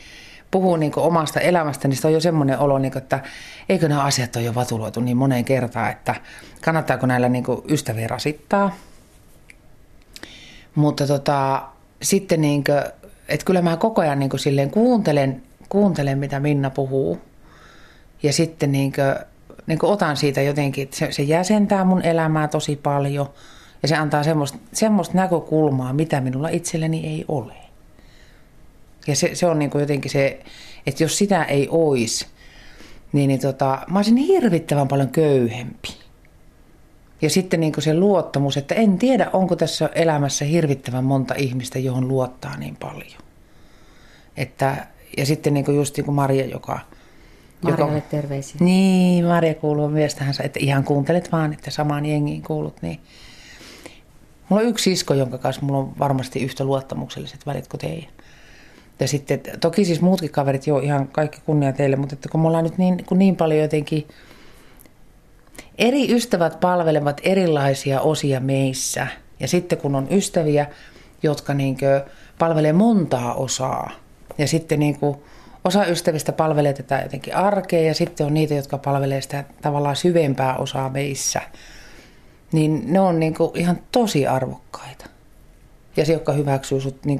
puhuu 0.51 0.77
niin 0.77 0.92
omasta 0.96 1.40
elämästä, 1.40 1.88
niin 1.88 1.96
se 1.96 2.07
on 2.07 2.12
jo 2.12 2.20
semmoinen 2.20 2.59
olo, 2.59 2.79
niin 2.79 2.92
kuin, 2.92 3.03
että 3.03 3.20
eikö 3.68 3.88
nämä 3.88 4.03
asiat 4.03 4.37
ole 4.37 4.44
jo 4.44 4.55
vatuloitu 4.55 5.01
niin 5.01 5.16
moneen 5.16 5.44
kertaan, 5.44 5.90
että 5.90 6.14
kannattaako 6.61 7.07
näillä 7.07 7.29
niin 7.29 7.44
ystäviä 7.68 8.09
rasittaa. 8.09 8.77
Mutta 10.75 11.07
tota, 11.07 11.62
sitten 12.03 12.40
niin 12.40 12.64
kuin, 12.64 12.83
että 13.29 13.46
kyllä 13.46 13.62
mä 13.62 13.77
koko 13.77 14.01
ajan 14.01 14.18
niin 14.18 14.31
kuin 14.31 14.40
silleen 14.40 14.70
kuuntelen, 14.70 15.42
kuuntelen, 15.68 16.18
mitä 16.18 16.40
Minna 16.40 16.70
puhuu. 16.70 17.20
Ja 18.22 18.33
sitten 18.33 18.72
niin 18.72 18.92
kuin, 18.92 19.27
niin 19.66 19.79
kuin 19.79 19.92
otan 19.92 20.16
siitä 20.16 20.42
jotenkin, 20.42 20.85
että 20.85 20.96
se, 20.96 21.12
se 21.12 21.22
jäsentää 21.22 21.85
mun 21.85 22.02
elämää 22.02 22.48
tosi 22.48 22.76
paljon. 22.76 23.29
Ja 23.83 23.88
se 23.88 23.96
antaa 23.96 24.22
semmoista, 24.22 24.59
semmoista 24.72 25.14
näkökulmaa, 25.16 25.92
mitä 25.92 26.20
minulla 26.20 26.48
itselleni 26.48 27.07
ei 27.07 27.24
ole. 27.29 27.52
Ja 29.07 29.16
se, 29.16 29.35
se 29.35 29.46
on 29.46 29.59
niin 29.59 29.70
kuin 29.70 29.81
jotenkin 29.81 30.11
se, 30.11 30.40
että 30.87 31.02
jos 31.05 31.18
sitä 31.18 31.44
ei 31.44 31.68
olisi, 31.70 32.26
niin, 33.12 33.29
niin 33.29 33.40
tota, 33.40 33.79
mä 33.90 33.98
olisin 33.98 34.16
hirvittävän 34.16 34.88
paljon 34.88 35.09
köyhempi. 35.09 35.88
Ja 37.22 37.31
sitten 37.31 37.61
niin 37.61 37.72
se 37.79 37.94
luottamus, 37.94 38.57
että 38.57 38.74
en 38.74 38.98
tiedä, 38.98 39.31
onko 39.33 39.57
tässä 39.57 39.90
elämässä 39.94 40.44
hirvittävän 40.44 41.05
monta 41.05 41.35
ihmistä, 41.35 41.79
johon 41.79 42.09
luottaa 42.09 42.57
niin 42.57 42.76
paljon. 42.76 43.20
Että, 44.37 44.87
ja 45.16 45.26
sitten 45.26 45.55
niin 45.55 45.76
just 45.76 45.96
niin 45.96 46.14
Maria, 46.14 46.46
joka... 46.46 46.81
Marjalle 47.62 47.95
joka, 47.95 48.07
terveisiä. 48.11 48.57
Niin, 48.61 49.25
Maria 49.25 49.55
kuuluu 49.55 49.88
myös 49.88 50.14
tähän, 50.14 50.35
että 50.42 50.61
ihan 50.62 50.85
kuuntelet 50.85 51.33
vaan, 51.33 51.53
että 51.53 51.71
samaan 51.71 52.07
jengiin 52.07 52.42
kuulut. 52.42 52.83
Niin. 52.83 53.01
Mulla 54.49 54.62
on 54.62 54.69
yksi 54.69 54.90
sisko, 54.90 55.14
jonka 55.14 55.38
kanssa 55.38 55.62
mulla 55.62 55.79
on 55.79 55.99
varmasti 55.99 56.42
yhtä 56.42 56.64
luottamukselliset 56.64 57.47
välit 57.47 57.69
kuin 57.69 57.81
teidän. 57.81 58.11
Ja 59.01 59.09
sitten, 59.09 59.40
toki 59.61 59.85
siis 59.85 60.01
muutkin 60.01 60.31
kaverit, 60.31 60.66
joo, 60.66 60.79
ihan 60.79 61.09
kaikki 61.09 61.40
kunnia 61.47 61.73
teille, 61.73 61.97
mutta 61.97 62.14
että 62.14 62.29
kun 62.29 62.40
me 62.40 62.47
ollaan 62.47 62.64
nyt 62.64 62.79
niin, 62.79 63.05
kun 63.05 63.19
niin 63.19 63.37
paljon 63.37 63.61
jotenkin, 63.61 64.09
eri 65.79 66.14
ystävät 66.14 66.61
palvelevat 66.61 67.21
erilaisia 67.25 68.01
osia 68.01 68.40
meissä. 68.40 69.07
Ja 69.40 69.49
sitten 69.49 69.79
kun 69.79 69.95
on 69.95 70.07
ystäviä, 70.11 70.66
jotka 71.23 71.55
niin 71.55 71.77
palvelee 72.38 72.73
montaa 72.73 73.35
osaa, 73.35 73.90
ja 74.38 74.49
sitten 74.49 74.81
niin 74.81 74.99
kuin 74.99 75.16
osa 75.66 75.87
ystävistä 75.87 76.33
palvelee 76.33 76.72
tätä 76.72 77.00
jotenkin 77.02 77.37
arkea, 77.37 77.83
ja 77.83 77.94
sitten 77.94 78.26
on 78.26 78.35
niitä, 78.35 78.55
jotka 78.55 78.79
palvelee 78.79 79.20
sitä 79.20 79.44
tavallaan 79.62 79.96
syvempää 79.96 80.57
osaa 80.57 80.88
meissä, 80.88 81.40
niin 82.52 82.83
ne 82.87 83.00
on 83.00 83.20
niin 83.20 83.35
kuin 83.35 83.50
ihan 83.55 83.79
tosi 83.92 84.26
arvokkaita. 84.26 85.07
Ja 85.96 86.05
se, 86.05 86.12
joka 86.12 86.33
hyväksyy 86.33 86.81
sut 86.81 87.05
niin 87.05 87.18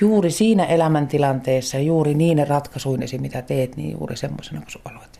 juuri 0.00 0.30
siinä 0.30 0.64
elämäntilanteessa 0.64 1.78
juuri 1.78 2.14
niin 2.14 2.48
ratkaisuin 2.48 3.00
mitä 3.18 3.42
teet, 3.42 3.76
niin 3.76 3.92
juuri 3.92 4.16
semmoisena 4.16 4.62
kuin 4.82 4.96
olet. 4.96 5.15